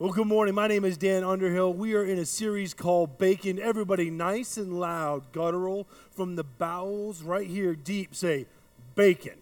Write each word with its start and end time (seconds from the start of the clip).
Well, 0.00 0.12
good 0.12 0.28
morning. 0.28 0.54
My 0.54 0.66
name 0.66 0.86
is 0.86 0.96
Dan 0.96 1.24
Underhill. 1.24 1.74
We 1.74 1.92
are 1.94 2.02
in 2.02 2.18
a 2.18 2.24
series 2.24 2.72
called 2.72 3.18
Bacon. 3.18 3.58
Everybody, 3.58 4.08
nice 4.08 4.56
and 4.56 4.80
loud, 4.80 5.30
guttural, 5.30 5.86
from 6.10 6.36
the 6.36 6.42
bowels 6.42 7.20
right 7.22 7.46
here, 7.46 7.74
deep, 7.74 8.14
say, 8.14 8.46
Bacon. 8.94 9.36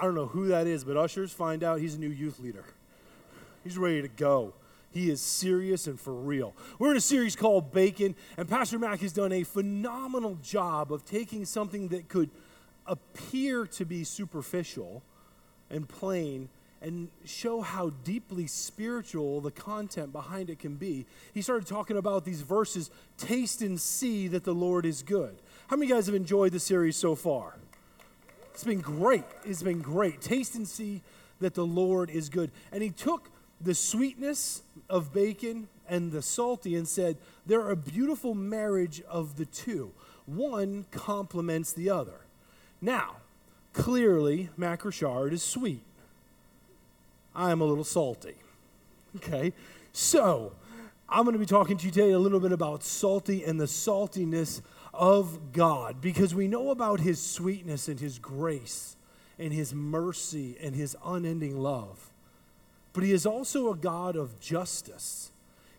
I 0.00 0.04
don't 0.06 0.14
know 0.14 0.24
who 0.24 0.46
that 0.46 0.66
is, 0.66 0.84
but 0.84 0.96
ushers 0.96 1.34
find 1.34 1.62
out 1.62 1.80
he's 1.80 1.96
a 1.96 2.00
new 2.00 2.08
youth 2.08 2.40
leader. 2.40 2.64
He's 3.62 3.76
ready 3.76 4.00
to 4.00 4.08
go. 4.08 4.54
He 4.90 5.10
is 5.10 5.20
serious 5.20 5.86
and 5.86 6.00
for 6.00 6.14
real. 6.14 6.54
We're 6.78 6.92
in 6.92 6.96
a 6.96 7.02
series 7.02 7.36
called 7.36 7.72
Bacon, 7.72 8.14
and 8.38 8.48
Pastor 8.48 8.78
Mac 8.78 9.00
has 9.00 9.12
done 9.12 9.32
a 9.32 9.42
phenomenal 9.42 10.38
job 10.42 10.94
of 10.94 11.04
taking 11.04 11.44
something 11.44 11.88
that 11.88 12.08
could 12.08 12.30
appear 12.86 13.66
to 13.66 13.84
be 13.84 14.02
superficial 14.02 15.02
and 15.70 15.88
plain 15.88 16.48
and 16.80 17.08
show 17.24 17.60
how 17.60 17.90
deeply 18.04 18.46
spiritual 18.46 19.40
the 19.40 19.50
content 19.50 20.12
behind 20.12 20.48
it 20.48 20.58
can 20.58 20.76
be. 20.76 21.06
He 21.34 21.42
started 21.42 21.66
talking 21.66 21.96
about 21.96 22.24
these 22.24 22.42
verses 22.42 22.90
taste 23.16 23.62
and 23.62 23.80
see 23.80 24.28
that 24.28 24.44
the 24.44 24.54
Lord 24.54 24.86
is 24.86 25.02
good. 25.02 25.36
How 25.66 25.76
many 25.76 25.90
guys 25.90 26.06
have 26.06 26.14
enjoyed 26.14 26.52
the 26.52 26.60
series 26.60 26.96
so 26.96 27.14
far? 27.14 27.56
It's 28.52 28.64
been 28.64 28.80
great. 28.80 29.24
It's 29.44 29.62
been 29.62 29.80
great. 29.80 30.20
Taste 30.20 30.54
and 30.54 30.66
see 30.66 31.02
that 31.40 31.54
the 31.54 31.66
Lord 31.66 32.10
is 32.10 32.28
good. 32.28 32.50
And 32.72 32.82
he 32.82 32.90
took 32.90 33.28
the 33.60 33.74
sweetness 33.74 34.62
of 34.88 35.12
bacon 35.12 35.68
and 35.88 36.12
the 36.12 36.22
salty 36.22 36.76
and 36.76 36.86
said, 36.86 37.16
they're 37.46 37.70
a 37.70 37.76
beautiful 37.76 38.34
marriage 38.34 39.02
of 39.08 39.36
the 39.36 39.46
two. 39.46 39.92
One 40.26 40.86
complements 40.90 41.72
the 41.72 41.90
other. 41.90 42.20
Now, 42.80 43.16
clearly, 43.72 44.50
Mac 44.56 44.84
Richard 44.84 45.32
is 45.32 45.42
sweet. 45.42 45.82
I'm 47.34 47.60
a 47.60 47.64
little 47.64 47.84
salty. 47.84 48.34
Okay? 49.16 49.52
So, 49.92 50.52
I'm 51.08 51.24
going 51.24 51.32
to 51.32 51.38
be 51.38 51.46
talking 51.46 51.78
to 51.78 51.86
you 51.86 51.90
today 51.90 52.10
a 52.10 52.18
little 52.18 52.40
bit 52.40 52.52
about 52.52 52.82
salty 52.82 53.42
and 53.42 53.58
the 53.58 53.64
saltiness 53.64 54.60
of 54.92 55.52
God 55.52 56.00
because 56.00 56.34
we 56.34 56.48
know 56.48 56.70
about 56.70 57.00
his 57.00 57.20
sweetness 57.20 57.88
and 57.88 57.98
his 57.98 58.18
grace 58.18 58.96
and 59.38 59.52
his 59.52 59.72
mercy 59.72 60.56
and 60.60 60.74
his 60.74 60.96
unending 61.04 61.58
love. 61.58 62.10
But 62.92 63.04
he 63.04 63.12
is 63.12 63.24
also 63.24 63.70
a 63.70 63.76
God 63.76 64.16
of 64.16 64.40
justice. 64.40 65.30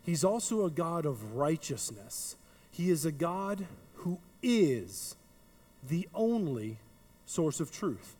He's 0.02 0.24
also 0.24 0.64
a 0.64 0.70
God 0.70 1.06
of 1.06 1.36
righteousness. 1.36 2.36
He 2.70 2.90
is 2.90 3.04
a 3.04 3.12
God 3.12 3.66
who 3.96 4.18
is 4.42 5.16
the 5.86 6.08
only 6.14 6.78
source 7.30 7.60
of 7.60 7.70
truth. 7.70 8.16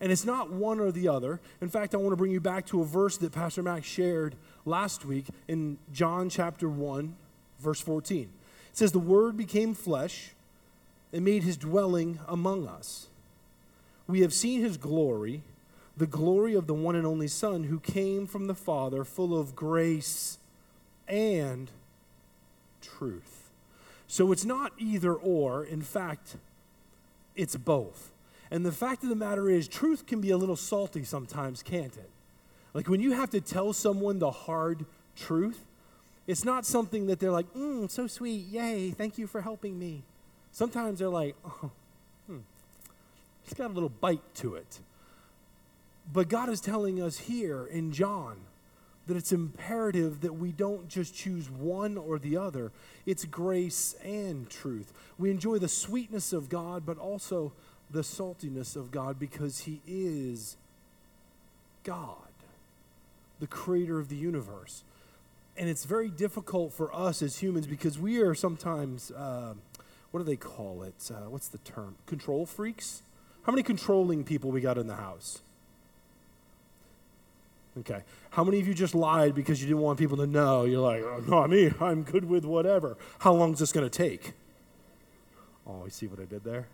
And 0.00 0.10
it's 0.10 0.24
not 0.24 0.50
one 0.50 0.80
or 0.80 0.90
the 0.90 1.08
other. 1.08 1.40
In 1.60 1.68
fact, 1.68 1.94
I 1.94 1.98
want 1.98 2.10
to 2.12 2.16
bring 2.16 2.32
you 2.32 2.40
back 2.40 2.66
to 2.66 2.82
a 2.82 2.84
verse 2.84 3.16
that 3.18 3.32
Pastor 3.32 3.62
Max 3.62 3.86
shared 3.86 4.34
last 4.66 5.04
week 5.04 5.26
in 5.46 5.78
John 5.92 6.28
chapter 6.28 6.68
1, 6.68 7.14
verse 7.60 7.80
14. 7.80 8.22
It 8.22 8.28
says, 8.76 8.90
The 8.90 8.98
Word 8.98 9.36
became 9.36 9.74
flesh 9.74 10.32
and 11.12 11.24
made 11.24 11.44
his 11.44 11.56
dwelling 11.56 12.18
among 12.26 12.66
us. 12.66 13.06
We 14.08 14.22
have 14.22 14.32
seen 14.32 14.60
his 14.60 14.76
glory, 14.76 15.42
the 15.96 16.06
glory 16.06 16.54
of 16.54 16.66
the 16.66 16.74
one 16.74 16.96
and 16.96 17.06
only 17.06 17.28
Son 17.28 17.64
who 17.64 17.78
came 17.78 18.26
from 18.26 18.48
the 18.48 18.54
Father, 18.54 19.04
full 19.04 19.38
of 19.38 19.54
grace 19.54 20.38
and 21.06 21.70
truth. 22.80 23.50
So 24.08 24.32
it's 24.32 24.44
not 24.44 24.72
either 24.78 25.14
or. 25.14 25.64
In 25.64 25.82
fact, 25.82 26.36
it's 27.36 27.56
both. 27.56 28.11
And 28.52 28.66
the 28.66 28.70
fact 28.70 29.02
of 29.02 29.08
the 29.08 29.16
matter 29.16 29.48
is, 29.48 29.66
truth 29.66 30.06
can 30.06 30.20
be 30.20 30.28
a 30.28 30.36
little 30.36 30.56
salty 30.56 31.04
sometimes, 31.04 31.62
can't 31.62 31.96
it? 31.96 32.10
Like 32.74 32.86
when 32.86 33.00
you 33.00 33.12
have 33.12 33.30
to 33.30 33.40
tell 33.40 33.72
someone 33.72 34.18
the 34.18 34.30
hard 34.30 34.84
truth, 35.16 35.64
it's 36.26 36.44
not 36.44 36.66
something 36.66 37.06
that 37.06 37.18
they're 37.18 37.30
like, 37.30 37.50
mm, 37.54 37.90
so 37.90 38.06
sweet, 38.06 38.44
yay, 38.48 38.90
thank 38.90 39.16
you 39.16 39.26
for 39.26 39.40
helping 39.40 39.78
me. 39.78 40.02
Sometimes 40.52 40.98
they're 40.98 41.08
like, 41.08 41.34
oh, 41.46 41.70
hmm, 42.26 42.40
it's 43.42 43.54
got 43.54 43.70
a 43.70 43.72
little 43.72 43.88
bite 43.88 44.34
to 44.34 44.56
it. 44.56 44.80
But 46.12 46.28
God 46.28 46.50
is 46.50 46.60
telling 46.60 47.02
us 47.02 47.16
here 47.20 47.64
in 47.64 47.90
John 47.90 48.36
that 49.06 49.16
it's 49.16 49.32
imperative 49.32 50.20
that 50.20 50.34
we 50.34 50.52
don't 50.52 50.90
just 50.90 51.14
choose 51.14 51.48
one 51.48 51.96
or 51.96 52.18
the 52.18 52.36
other. 52.36 52.70
It's 53.06 53.24
grace 53.24 53.96
and 54.04 54.48
truth. 54.50 54.92
We 55.16 55.30
enjoy 55.30 55.56
the 55.56 55.68
sweetness 55.68 56.34
of 56.34 56.50
God, 56.50 56.84
but 56.84 56.98
also 56.98 57.52
the 57.92 58.00
saltiness 58.00 58.74
of 58.74 58.90
God 58.90 59.18
because 59.18 59.60
He 59.60 59.80
is 59.86 60.56
God, 61.84 62.16
the 63.38 63.46
creator 63.46 63.98
of 63.98 64.08
the 64.08 64.16
universe. 64.16 64.84
And 65.56 65.68
it's 65.68 65.84
very 65.84 66.08
difficult 66.08 66.72
for 66.72 66.94
us 66.94 67.20
as 67.20 67.42
humans 67.42 67.66
because 67.66 67.98
we 67.98 68.20
are 68.20 68.34
sometimes, 68.34 69.10
uh, 69.10 69.54
what 70.10 70.20
do 70.20 70.24
they 70.24 70.36
call 70.36 70.82
it? 70.82 71.10
Uh, 71.10 71.28
what's 71.28 71.48
the 71.48 71.58
term? 71.58 71.96
Control 72.06 72.46
freaks? 72.46 73.02
How 73.42 73.52
many 73.52 73.62
controlling 73.62 74.24
people 74.24 74.50
we 74.50 74.62
got 74.62 74.78
in 74.78 74.86
the 74.86 74.96
house? 74.96 75.42
Okay. 77.80 78.02
How 78.30 78.44
many 78.44 78.60
of 78.60 78.68
you 78.68 78.74
just 78.74 78.94
lied 78.94 79.34
because 79.34 79.60
you 79.60 79.66
didn't 79.68 79.82
want 79.82 79.98
people 79.98 80.16
to 80.18 80.26
know? 80.26 80.64
You're 80.64 80.80
like, 80.80 81.02
oh, 81.02 81.22
not 81.26 81.50
me. 81.50 81.72
I'm 81.80 82.02
good 82.02 82.24
with 82.24 82.44
whatever. 82.44 82.96
How 83.18 83.32
long 83.32 83.52
is 83.52 83.58
this 83.58 83.72
going 83.72 83.88
to 83.88 83.90
take? 83.90 84.32
Oh, 85.66 85.84
you 85.84 85.90
see 85.90 86.06
what 86.06 86.20
I 86.20 86.24
did 86.24 86.44
there? 86.44 86.66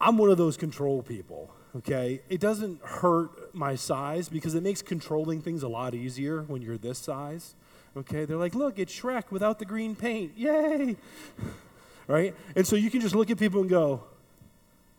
I'm 0.00 0.18
one 0.18 0.30
of 0.30 0.38
those 0.38 0.56
control 0.56 1.02
people, 1.02 1.50
okay? 1.76 2.20
It 2.28 2.40
doesn't 2.40 2.80
hurt 2.82 3.54
my 3.54 3.74
size 3.74 4.28
because 4.28 4.54
it 4.54 4.62
makes 4.62 4.82
controlling 4.82 5.40
things 5.40 5.62
a 5.62 5.68
lot 5.68 5.94
easier 5.94 6.42
when 6.42 6.62
you're 6.62 6.78
this 6.78 6.98
size, 6.98 7.54
okay? 7.96 8.24
They're 8.24 8.36
like, 8.36 8.54
look, 8.54 8.78
it's 8.78 8.92
Shrek 8.92 9.30
without 9.30 9.58
the 9.58 9.64
green 9.64 9.94
paint. 9.94 10.32
Yay! 10.36 10.96
right? 12.06 12.34
And 12.56 12.66
so 12.66 12.76
you 12.76 12.90
can 12.90 13.00
just 13.00 13.14
look 13.14 13.30
at 13.30 13.38
people 13.38 13.60
and 13.60 13.70
go, 13.70 14.04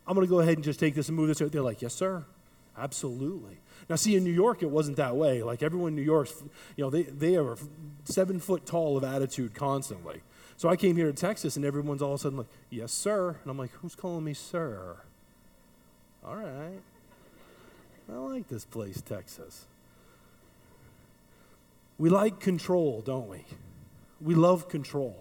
I'm 0.06 0.14
to 0.18 0.26
go 0.26 0.40
ahead 0.40 0.54
and 0.54 0.64
just 0.64 0.78
take 0.78 0.94
this 0.94 1.08
and 1.08 1.16
move 1.16 1.28
this. 1.28 1.42
Out. 1.42 1.50
They're 1.52 1.62
like, 1.62 1.82
yes, 1.82 1.94
sir. 1.94 2.24
Absolutely. 2.78 3.58
Now, 3.88 3.96
see, 3.96 4.16
in 4.16 4.24
New 4.24 4.32
York, 4.32 4.62
it 4.62 4.70
wasn't 4.70 4.98
that 4.98 5.16
way. 5.16 5.42
Like 5.42 5.62
everyone 5.62 5.90
in 5.90 5.96
New 5.96 6.02
York, 6.02 6.28
you 6.76 6.84
know, 6.84 6.90
they, 6.90 7.02
they 7.02 7.36
are 7.36 7.56
seven 8.04 8.38
foot 8.38 8.66
tall 8.66 8.96
of 8.96 9.04
attitude 9.04 9.54
constantly. 9.54 10.22
So 10.56 10.68
I 10.70 10.76
came 10.76 10.96
here 10.96 11.06
to 11.06 11.12
Texas, 11.12 11.56
and 11.56 11.64
everyone's 11.64 12.00
all 12.00 12.14
of 12.14 12.20
a 12.20 12.22
sudden 12.22 12.38
like, 12.38 12.46
Yes, 12.70 12.92
sir. 12.92 13.36
And 13.42 13.50
I'm 13.50 13.58
like, 13.58 13.72
Who's 13.72 13.94
calling 13.94 14.24
me 14.24 14.34
sir? 14.34 14.96
All 16.26 16.36
right. 16.36 16.80
I 18.10 18.16
like 18.16 18.48
this 18.48 18.64
place, 18.64 19.00
Texas. 19.00 19.66
We 21.98 22.08
like 22.08 22.40
control, 22.40 23.02
don't 23.04 23.28
we? 23.28 23.44
We 24.20 24.34
love 24.34 24.68
control. 24.68 25.16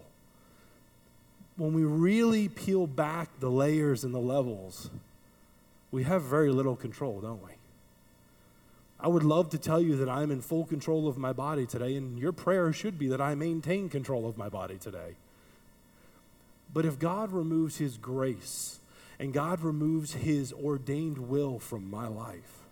When 1.57 1.73
we 1.73 1.83
really 1.83 2.49
peel 2.49 2.85
back 2.85 3.29
the 3.39 3.49
layers 3.49 4.03
and 4.03 4.13
the 4.13 4.19
levels, 4.19 4.89
we 5.91 6.03
have 6.03 6.23
very 6.23 6.51
little 6.51 6.75
control, 6.75 7.21
don't 7.21 7.43
we? 7.43 7.53
I 8.99 9.07
would 9.07 9.23
love 9.23 9.49
to 9.51 9.57
tell 9.57 9.81
you 9.81 9.95
that 9.97 10.09
I'm 10.09 10.31
in 10.31 10.41
full 10.41 10.65
control 10.65 11.07
of 11.07 11.17
my 11.17 11.33
body 11.33 11.65
today, 11.65 11.95
and 11.95 12.19
your 12.19 12.31
prayer 12.31 12.71
should 12.73 12.99
be 12.99 13.07
that 13.07 13.21
I 13.21 13.35
maintain 13.35 13.89
control 13.89 14.27
of 14.27 14.37
my 14.37 14.49
body 14.49 14.77
today. 14.77 15.15
But 16.75 16.85
if 16.85 16.99
God 16.99 17.31
removes 17.31 17.77
His 17.77 17.97
grace 17.97 18.81
and 19.17 19.31
God 19.31 19.61
removes 19.61 20.13
His 20.13 20.51
ordained 20.51 21.17
will 21.17 21.57
from 21.57 21.89
my 21.89 22.07
life, 22.07 22.65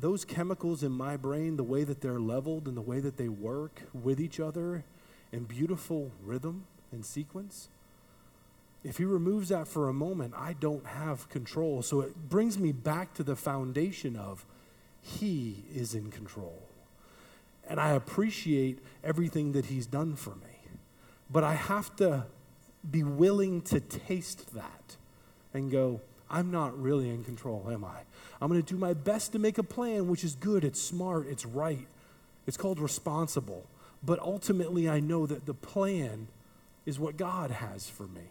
those 0.00 0.24
chemicals 0.24 0.82
in 0.82 0.90
my 0.90 1.16
brain, 1.16 1.56
the 1.56 1.62
way 1.62 1.84
that 1.84 2.00
they're 2.00 2.18
leveled 2.18 2.66
and 2.66 2.76
the 2.76 2.82
way 2.82 2.98
that 2.98 3.18
they 3.18 3.28
work 3.28 3.82
with 3.94 4.20
each 4.20 4.40
other 4.40 4.82
in 5.30 5.44
beautiful 5.44 6.10
rhythm 6.24 6.64
and 6.90 7.06
sequence, 7.06 7.68
if 8.82 8.98
he 8.98 9.04
removes 9.04 9.50
that 9.50 9.68
for 9.68 9.88
a 9.88 9.92
moment, 9.92 10.34
I 10.36 10.54
don't 10.54 10.84
have 10.84 11.28
control. 11.28 11.82
So 11.82 12.00
it 12.00 12.28
brings 12.28 12.58
me 12.58 12.72
back 12.72 13.14
to 13.14 13.22
the 13.22 13.36
foundation 13.36 14.16
of 14.16 14.44
he 15.00 15.62
is 15.72 15.94
in 15.94 16.10
control. 16.10 16.64
And 17.68 17.78
I 17.78 17.92
appreciate 17.92 18.80
everything 19.04 19.52
that 19.52 19.66
he's 19.66 19.86
done 19.86 20.16
for 20.16 20.30
me. 20.30 20.51
But 21.32 21.44
I 21.44 21.54
have 21.54 21.94
to 21.96 22.26
be 22.88 23.02
willing 23.02 23.62
to 23.62 23.80
taste 23.80 24.54
that 24.54 24.96
and 25.54 25.70
go, 25.70 26.00
I'm 26.30 26.50
not 26.50 26.78
really 26.80 27.08
in 27.08 27.24
control, 27.24 27.68
am 27.70 27.84
I? 27.84 28.00
I'm 28.40 28.48
going 28.48 28.62
to 28.62 28.74
do 28.74 28.78
my 28.78 28.92
best 28.94 29.32
to 29.32 29.38
make 29.38 29.58
a 29.58 29.62
plan, 29.62 30.08
which 30.08 30.24
is 30.24 30.34
good, 30.34 30.64
it's 30.64 30.80
smart, 30.80 31.26
it's 31.28 31.46
right. 31.46 31.86
It's 32.46 32.56
called 32.56 32.80
responsible. 32.80 33.64
But 34.02 34.18
ultimately, 34.18 34.88
I 34.88 35.00
know 35.00 35.26
that 35.26 35.46
the 35.46 35.54
plan 35.54 36.28
is 36.86 36.98
what 36.98 37.16
God 37.16 37.50
has 37.50 37.88
for 37.88 38.04
me. 38.04 38.22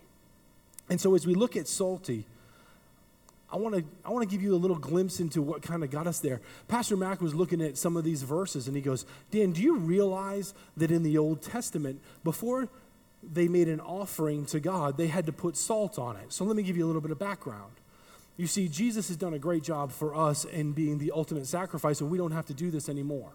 And 0.89 0.99
so, 0.99 1.15
as 1.15 1.25
we 1.25 1.33
look 1.33 1.55
at 1.55 1.67
salty, 1.67 2.25
I 3.51 3.57
want 3.57 3.75
to 3.75 3.83
I 4.05 4.09
want 4.09 4.27
to 4.27 4.33
give 4.33 4.41
you 4.41 4.55
a 4.55 4.57
little 4.57 4.77
glimpse 4.77 5.19
into 5.19 5.41
what 5.41 5.61
kind 5.61 5.83
of 5.83 5.91
got 5.91 6.07
us 6.07 6.19
there. 6.19 6.41
Pastor 6.67 6.97
Mac 6.97 7.21
was 7.21 7.35
looking 7.35 7.61
at 7.61 7.77
some 7.77 7.95
of 7.95 8.03
these 8.03 8.23
verses 8.23 8.67
and 8.67 8.75
he 8.75 8.81
goes, 8.81 9.05
"Dan, 9.29 9.51
do 9.51 9.61
you 9.61 9.77
realize 9.77 10.53
that 10.75 10.91
in 10.91 11.03
the 11.03 11.17
Old 11.17 11.41
Testament, 11.41 12.01
before 12.23 12.67
they 13.23 13.47
made 13.47 13.67
an 13.67 13.79
offering 13.79 14.45
to 14.47 14.59
God, 14.59 14.97
they 14.97 15.07
had 15.07 15.25
to 15.25 15.31
put 15.31 15.55
salt 15.55 15.99
on 15.99 16.15
it. 16.17 16.33
So 16.33 16.43
let 16.45 16.55
me 16.55 16.63
give 16.63 16.77
you 16.77 16.85
a 16.85 16.87
little 16.87 17.01
bit 17.01 17.11
of 17.11 17.19
background. 17.19 17.73
You 18.37 18.47
see, 18.47 18.67
Jesus 18.67 19.09
has 19.09 19.17
done 19.17 19.33
a 19.33 19.39
great 19.39 19.63
job 19.63 19.91
for 19.91 20.15
us 20.15 20.45
in 20.45 20.71
being 20.71 20.97
the 20.97 21.11
ultimate 21.13 21.45
sacrifice, 21.45 22.01
and 22.01 22.09
we 22.09 22.17
don't 22.17 22.31
have 22.31 22.45
to 22.47 22.53
do 22.53 22.71
this 22.71 22.89
anymore. 22.89 23.33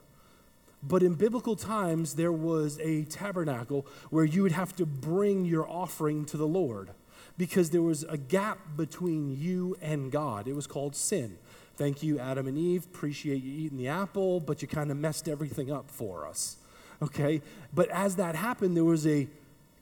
But 0.83 1.03
in 1.03 1.15
biblical 1.15 1.57
times, 1.57 2.15
there 2.15 2.33
was 2.33 2.79
a 2.81 3.05
tabernacle 3.05 3.87
where 4.11 4.25
you 4.25 4.43
would 4.43 4.53
have 4.53 4.75
to 4.77 4.87
bring 4.87 5.45
your 5.45 5.69
offering 5.69 6.25
to 6.27 6.37
the 6.37 6.47
Lord 6.47 6.91
because 7.39 7.71
there 7.71 7.83
was 7.83 8.05
a 8.05 8.17
gap 8.17 8.59
between 8.77 9.37
you 9.37 9.77
and 9.81 10.11
God. 10.11 10.49
It 10.49 10.55
was 10.55 10.67
called 10.67 10.95
sin. 10.97 11.39
Thank 11.77 12.03
you, 12.03 12.19
Adam 12.19 12.47
and 12.47 12.57
Eve. 12.57 12.87
Appreciate 12.87 13.43
you 13.43 13.53
eating 13.53 13.79
the 13.79 13.89
apple, 13.89 14.41
but 14.41 14.63
you 14.63 14.69
kind 14.69 14.91
of 14.91 14.97
messed 14.97 15.29
everything 15.29 15.71
up 15.71 15.91
for 15.91 16.27
us. 16.27 16.57
Okay? 17.03 17.43
But 17.75 17.91
as 17.91 18.17
that 18.17 18.35
happened, 18.35 18.77
there 18.77 18.85
was 18.85 19.07
a 19.07 19.29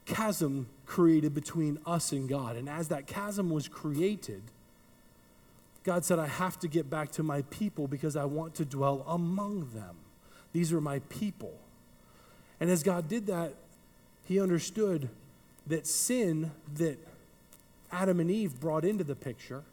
chasm 0.05 0.67
created 0.85 1.33
between 1.33 1.79
us 1.85 2.11
and 2.11 2.29
God. 2.29 2.55
And 2.55 2.69
as 2.69 2.89
that 2.89 3.07
chasm 3.07 3.49
was 3.49 3.67
created, 3.67 4.43
God 5.83 6.03
said, 6.03 6.19
I 6.19 6.27
have 6.27 6.59
to 6.59 6.67
get 6.67 6.89
back 6.89 7.11
to 7.13 7.23
my 7.23 7.43
people 7.43 7.87
because 7.87 8.15
I 8.15 8.25
want 8.25 8.55
to 8.55 8.65
dwell 8.65 9.05
among 9.07 9.69
them. 9.73 9.95
These 10.51 10.73
are 10.73 10.81
my 10.81 10.99
people. 11.09 11.53
And 12.59 12.69
as 12.69 12.81
God 12.81 13.07
did 13.07 13.27
that, 13.27 13.53
he 14.25 14.39
understood 14.39 15.09
that 15.67 15.85
sin 15.85 16.51
that 16.75 16.97
Adam 17.91 18.19
and 18.19 18.31
Eve 18.31 18.59
brought 18.59 18.83
into 18.83 19.03
the 19.03 19.15
picture 19.15 19.63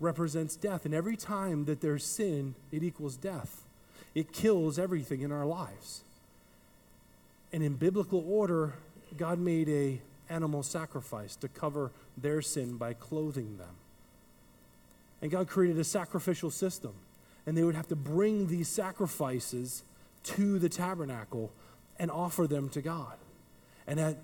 represents 0.00 0.56
death. 0.56 0.84
And 0.84 0.94
every 0.94 1.16
time 1.16 1.64
that 1.64 1.80
there's 1.80 2.04
sin, 2.04 2.54
it 2.70 2.82
equals 2.82 3.16
death. 3.16 3.64
It 4.14 4.32
kills 4.32 4.78
everything 4.78 5.22
in 5.22 5.32
our 5.32 5.46
lives. 5.46 6.02
And 7.52 7.62
in 7.62 7.74
biblical 7.74 8.24
order, 8.28 8.74
God 9.16 9.38
made 9.38 9.68
a 9.68 10.00
animal 10.30 10.62
sacrifice 10.62 11.36
to 11.36 11.48
cover 11.48 11.90
their 12.16 12.42
sin 12.42 12.76
by 12.76 12.92
clothing 12.92 13.56
them. 13.56 13.76
And 15.22 15.30
God 15.30 15.48
created 15.48 15.78
a 15.78 15.84
sacrificial 15.84 16.50
system. 16.50 16.92
And 17.46 17.56
they 17.56 17.64
would 17.64 17.74
have 17.74 17.88
to 17.88 17.96
bring 17.96 18.48
these 18.48 18.68
sacrifices 18.68 19.82
to 20.24 20.58
the 20.58 20.68
tabernacle 20.68 21.50
and 21.98 22.10
offer 22.10 22.46
them 22.46 22.68
to 22.70 22.82
God. 22.82 23.16
And 23.86 23.98
at 23.98 24.18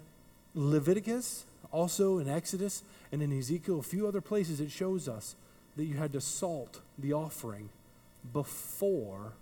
Leviticus, 0.54 1.46
also 1.72 2.18
in 2.18 2.28
Exodus, 2.28 2.82
and 3.10 3.22
in 3.22 3.36
Ezekiel, 3.36 3.78
a 3.78 3.82
few 3.82 4.06
other 4.06 4.20
places, 4.20 4.60
it 4.60 4.70
shows 4.70 5.08
us 5.08 5.36
that 5.76 5.84
you 5.84 5.96
had 5.96 6.12
to 6.12 6.20
salt 6.20 6.80
the 6.98 7.14
offering 7.14 7.70
before 8.32 9.32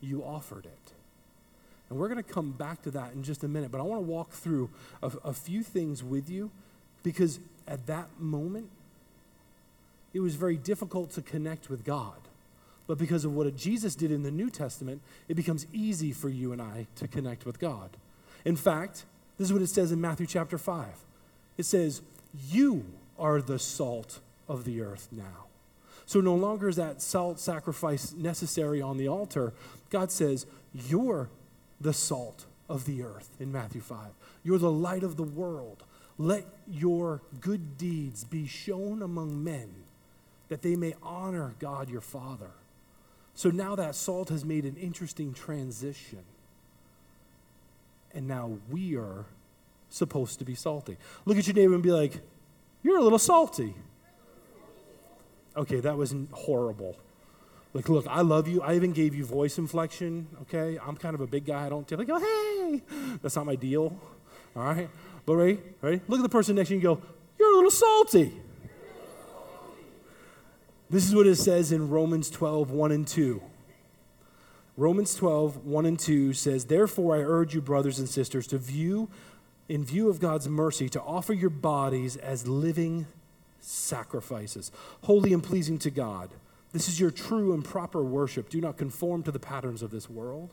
you 0.00 0.22
offered 0.22 0.66
it. 0.66 0.92
And 1.92 2.00
we're 2.00 2.08
going 2.08 2.24
to 2.24 2.32
come 2.32 2.52
back 2.52 2.80
to 2.84 2.90
that 2.92 3.12
in 3.12 3.22
just 3.22 3.44
a 3.44 3.48
minute, 3.48 3.70
but 3.70 3.78
I 3.78 3.84
want 3.84 3.98
to 3.98 4.10
walk 4.10 4.30
through 4.30 4.70
a, 5.02 5.12
a 5.24 5.32
few 5.34 5.62
things 5.62 6.02
with 6.02 6.30
you 6.30 6.50
because 7.02 7.38
at 7.68 7.86
that 7.86 8.08
moment, 8.18 8.70
it 10.14 10.20
was 10.20 10.34
very 10.34 10.56
difficult 10.56 11.10
to 11.10 11.20
connect 11.20 11.68
with 11.68 11.84
God. 11.84 12.16
But 12.86 12.96
because 12.96 13.26
of 13.26 13.34
what 13.34 13.54
Jesus 13.58 13.94
did 13.94 14.10
in 14.10 14.22
the 14.22 14.30
New 14.30 14.48
Testament, 14.48 15.02
it 15.28 15.34
becomes 15.34 15.66
easy 15.70 16.12
for 16.12 16.30
you 16.30 16.50
and 16.50 16.62
I 16.62 16.86
to 16.96 17.06
connect 17.06 17.44
with 17.44 17.60
God. 17.60 17.90
In 18.46 18.56
fact, 18.56 19.04
this 19.36 19.48
is 19.48 19.52
what 19.52 19.60
it 19.60 19.66
says 19.66 19.92
in 19.92 20.00
Matthew 20.00 20.24
chapter 20.26 20.56
5. 20.56 20.86
It 21.58 21.66
says, 21.66 22.00
You 22.48 22.86
are 23.18 23.42
the 23.42 23.58
salt 23.58 24.20
of 24.48 24.64
the 24.64 24.80
earth 24.80 25.08
now. 25.12 25.44
So 26.06 26.22
no 26.22 26.36
longer 26.36 26.70
is 26.70 26.76
that 26.76 27.02
salt 27.02 27.38
sacrifice 27.38 28.14
necessary 28.14 28.80
on 28.80 28.96
the 28.96 29.08
altar. 29.08 29.52
God 29.90 30.10
says, 30.10 30.46
You're 30.72 31.28
the 31.82 31.92
salt 31.92 32.46
of 32.68 32.84
the 32.84 33.02
earth 33.02 33.30
in 33.38 33.52
Matthew 33.52 33.80
5. 33.80 33.98
You're 34.42 34.58
the 34.58 34.70
light 34.70 35.02
of 35.02 35.16
the 35.16 35.22
world. 35.22 35.84
Let 36.18 36.44
your 36.68 37.22
good 37.40 37.76
deeds 37.76 38.24
be 38.24 38.46
shown 38.46 39.02
among 39.02 39.42
men 39.42 39.74
that 40.48 40.62
they 40.62 40.76
may 40.76 40.94
honor 41.02 41.54
God 41.58 41.88
your 41.88 42.00
Father. 42.00 42.50
So 43.34 43.50
now 43.50 43.74
that 43.76 43.94
salt 43.94 44.28
has 44.28 44.44
made 44.44 44.64
an 44.64 44.76
interesting 44.76 45.32
transition. 45.32 46.24
And 48.14 48.28
now 48.28 48.58
we 48.70 48.96
are 48.96 49.24
supposed 49.88 50.38
to 50.40 50.44
be 50.44 50.54
salty. 50.54 50.98
Look 51.24 51.38
at 51.38 51.46
your 51.46 51.56
neighbor 51.56 51.74
and 51.74 51.82
be 51.82 51.92
like, 51.92 52.20
You're 52.82 52.98
a 52.98 53.02
little 53.02 53.18
salty. 53.18 53.74
Okay, 55.56 55.80
that 55.80 55.96
was 55.96 56.14
horrible. 56.32 56.98
Like, 57.74 57.88
look, 57.88 58.06
I 58.06 58.20
love 58.20 58.48
you. 58.48 58.60
I 58.60 58.74
even 58.74 58.92
gave 58.92 59.14
you 59.14 59.24
voice 59.24 59.56
inflection, 59.58 60.26
okay? 60.42 60.78
I'm 60.84 60.96
kind 60.96 61.14
of 61.14 61.22
a 61.22 61.26
big 61.26 61.46
guy. 61.46 61.66
I 61.66 61.68
don't 61.70 61.90
like, 61.90 62.08
oh, 62.10 62.18
hey. 62.18 62.82
That's 63.22 63.36
not 63.36 63.46
my 63.46 63.56
deal, 63.56 63.98
all 64.54 64.62
right? 64.62 64.90
But 65.24 65.36
ready? 65.36 65.58
Ready? 65.80 66.00
Look 66.08 66.18
at 66.18 66.22
the 66.22 66.28
person 66.28 66.56
next 66.56 66.68
to 66.68 66.74
you 66.74 66.80
and 66.80 67.00
go, 67.00 67.06
You're 67.38 67.52
a 67.52 67.54
little 67.54 67.70
salty. 67.70 68.32
This 70.90 71.08
is 71.08 71.14
what 71.14 71.26
it 71.26 71.36
says 71.36 71.72
in 71.72 71.88
Romans 71.88 72.28
12, 72.28 72.70
1 72.70 72.92
and 72.92 73.06
2. 73.06 73.42
Romans 74.76 75.14
12, 75.14 75.64
1 75.64 75.86
and 75.86 75.98
2 75.98 76.34
says, 76.34 76.66
Therefore 76.66 77.16
I 77.16 77.20
urge 77.20 77.54
you, 77.54 77.62
brothers 77.62 77.98
and 77.98 78.06
sisters, 78.06 78.46
to 78.48 78.58
view, 78.58 79.08
in 79.70 79.84
view 79.84 80.10
of 80.10 80.20
God's 80.20 80.48
mercy, 80.48 80.90
to 80.90 81.00
offer 81.00 81.32
your 81.32 81.50
bodies 81.50 82.16
as 82.18 82.46
living 82.46 83.06
sacrifices, 83.60 84.70
holy 85.04 85.32
and 85.32 85.42
pleasing 85.42 85.78
to 85.78 85.90
God. 85.90 86.30
This 86.72 86.88
is 86.88 86.98
your 86.98 87.10
true 87.10 87.52
and 87.52 87.64
proper 87.64 88.02
worship. 88.02 88.48
Do 88.48 88.60
not 88.60 88.78
conform 88.78 89.22
to 89.24 89.30
the 89.30 89.38
patterns 89.38 89.82
of 89.82 89.90
this 89.90 90.08
world, 90.08 90.50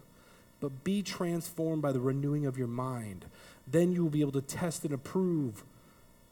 but 0.59 0.83
be 0.83 1.01
transformed 1.01 1.81
by 1.81 1.91
the 1.91 2.01
renewing 2.01 2.45
of 2.45 2.57
your 2.57 2.67
mind. 2.67 3.25
Then 3.65 3.91
you 3.91 4.03
will 4.03 4.09
be 4.09 4.21
able 4.21 4.33
to 4.33 4.41
test 4.41 4.83
and 4.83 4.93
approve 4.93 5.63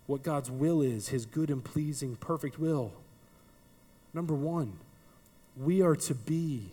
what 0.05 0.23
God's 0.23 0.51
will 0.51 0.81
is, 0.81 1.09
his 1.09 1.25
good 1.25 1.49
and 1.49 1.63
pleasing, 1.63 2.15
perfect 2.17 2.59
will. 2.59 2.93
Number 4.13 4.33
one, 4.33 4.79
we 5.55 5.81
are 5.81 5.95
to 5.95 6.15
be 6.15 6.71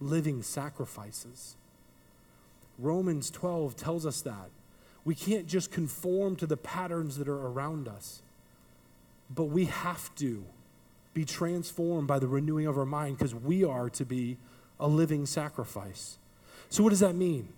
living 0.00 0.42
sacrifices. 0.42 1.56
Romans 2.78 3.30
12 3.30 3.76
tells 3.76 4.06
us 4.06 4.20
that. 4.22 4.50
We 5.04 5.14
can't 5.14 5.46
just 5.46 5.72
conform 5.72 6.36
to 6.36 6.46
the 6.46 6.56
patterns 6.56 7.18
that 7.18 7.28
are 7.28 7.46
around 7.46 7.88
us, 7.88 8.22
but 9.34 9.44
we 9.44 9.64
have 9.64 10.14
to 10.16 10.44
be 11.14 11.24
transformed 11.24 12.08
by 12.08 12.18
the 12.18 12.26
renewing 12.26 12.66
of 12.66 12.78
our 12.78 12.86
mind 12.86 13.18
because 13.18 13.34
we 13.34 13.64
are 13.64 13.90
to 13.90 14.04
be 14.04 14.38
a 14.80 14.88
living 14.88 15.26
sacrifice. 15.26 16.18
So, 16.70 16.82
what 16.82 16.90
does 16.90 17.00
that 17.00 17.14
mean? 17.14 17.48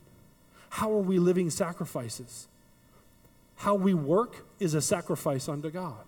How 0.71 0.93
are 0.93 1.01
we 1.01 1.19
living 1.19 1.51
sacrifices? 1.51 2.49
How 3.57 3.75
we 3.75 3.95
work 3.95 4.45
is 4.59 4.75
a 4.75 4.83
sacrifice 4.83 5.49
unto 5.49 5.71
God. 5.71 6.05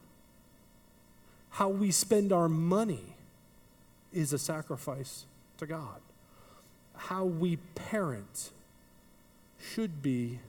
How 1.50 1.68
we 1.68 1.90
spend 1.90 2.32
our 2.32 2.48
money 2.48 3.14
is 4.12 4.32
a 4.32 4.38
sacrifice 4.38 5.24
to 5.58 5.66
God. 5.66 6.00
How 6.96 7.24
we 7.24 7.56
parent 7.74 8.50
should 9.60 10.02
be 10.02 10.40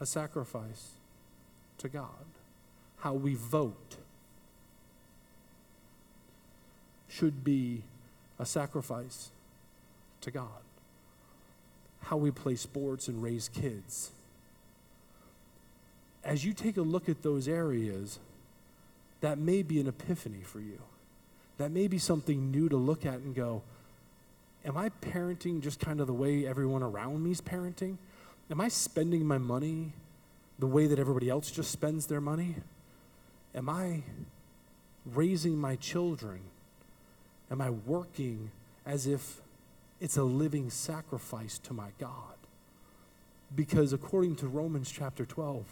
a 0.00 0.06
sacrifice 0.06 0.90
to 1.78 1.88
God. 1.88 2.26
How 2.98 3.14
we 3.14 3.34
vote 3.34 3.96
should 7.18 7.42
be 7.44 7.82
a 8.38 8.46
sacrifice 8.46 9.30
to 10.20 10.30
God. 10.30 10.62
How 12.02 12.16
we 12.16 12.30
play 12.30 12.54
sports 12.54 13.08
and 13.08 13.22
raise 13.22 13.48
kids. 13.48 14.12
As 16.24 16.44
you 16.44 16.52
take 16.52 16.76
a 16.76 16.82
look 16.82 17.08
at 17.08 17.22
those 17.22 17.48
areas, 17.48 18.18
that 19.20 19.38
may 19.38 19.62
be 19.62 19.80
an 19.80 19.88
epiphany 19.88 20.42
for 20.42 20.60
you 20.60 20.80
that 21.58 21.72
may 21.72 21.88
be 21.88 21.98
something 21.98 22.50
new 22.50 22.68
to 22.68 22.76
look 22.76 23.04
at 23.04 23.14
and 23.14 23.34
go, 23.34 23.62
Am 24.64 24.76
I 24.76 24.88
parenting 24.88 25.60
just 25.60 25.78
kind 25.78 26.00
of 26.00 26.06
the 26.06 26.12
way 26.12 26.46
everyone 26.46 26.82
around 26.82 27.22
me 27.22 27.30
is 27.30 27.40
parenting? 27.40 27.96
Am 28.50 28.60
I 28.60 28.68
spending 28.68 29.24
my 29.24 29.38
money 29.38 29.92
the 30.58 30.66
way 30.66 30.86
that 30.86 30.98
everybody 30.98 31.30
else 31.30 31.50
just 31.50 31.70
spends 31.70 32.06
their 32.06 32.20
money? 32.20 32.56
Am 33.54 33.68
I 33.68 34.02
raising 35.06 35.56
my 35.56 35.76
children? 35.76 36.40
Am 37.50 37.60
I 37.60 37.70
working 37.70 38.50
as 38.84 39.06
if 39.06 39.40
it's 40.00 40.16
a 40.16 40.22
living 40.22 40.70
sacrifice 40.70 41.58
to 41.60 41.72
my 41.72 41.88
God? 41.98 42.34
Because 43.54 43.92
according 43.92 44.36
to 44.36 44.48
Romans 44.48 44.90
chapter 44.90 45.24
12, 45.24 45.64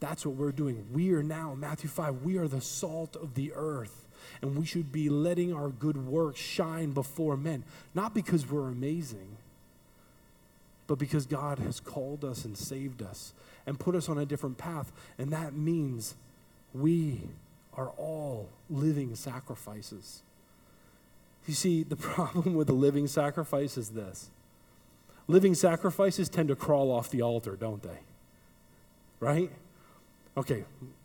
that's 0.00 0.26
what 0.26 0.34
we're 0.34 0.52
doing. 0.52 0.86
We 0.92 1.12
are 1.12 1.22
now, 1.22 1.54
Matthew 1.54 1.88
5, 1.88 2.22
we 2.22 2.36
are 2.36 2.48
the 2.48 2.60
salt 2.60 3.16
of 3.16 3.34
the 3.34 3.52
earth 3.54 4.04
and 4.42 4.56
we 4.56 4.66
should 4.66 4.92
be 4.92 5.08
letting 5.08 5.52
our 5.52 5.68
good 5.68 5.96
works 5.96 6.40
shine 6.40 6.92
before 6.92 7.36
men, 7.36 7.64
not 7.94 8.14
because 8.14 8.50
we're 8.50 8.68
amazing, 8.68 9.36
but 10.86 10.98
because 10.98 11.26
God 11.26 11.58
has 11.60 11.80
called 11.80 12.24
us 12.24 12.44
and 12.44 12.56
saved 12.56 13.02
us 13.02 13.32
and 13.66 13.78
put 13.78 13.94
us 13.94 14.08
on 14.08 14.18
a 14.18 14.26
different 14.26 14.58
path. 14.58 14.92
And 15.18 15.32
that 15.32 15.54
means 15.54 16.14
we 16.74 17.22
are 17.74 17.88
all 17.96 18.48
living 18.68 19.14
sacrifices. 19.14 20.22
You 21.46 21.54
see, 21.54 21.82
the 21.82 21.96
problem 22.14 22.54
with 22.54 22.66
the 22.66 22.74
living 22.74 23.06
sacrifice 23.06 23.76
is 23.76 23.90
this 23.90 24.30
living 25.26 25.54
sacrifices 25.54 26.28
tend 26.28 26.48
to 26.48 26.56
crawl 26.56 26.90
off 26.90 27.10
the 27.10 27.22
altar, 27.22 27.56
don't 27.56 27.82
they? 27.82 27.98
Right? 29.20 29.50
Okay, 30.36 30.64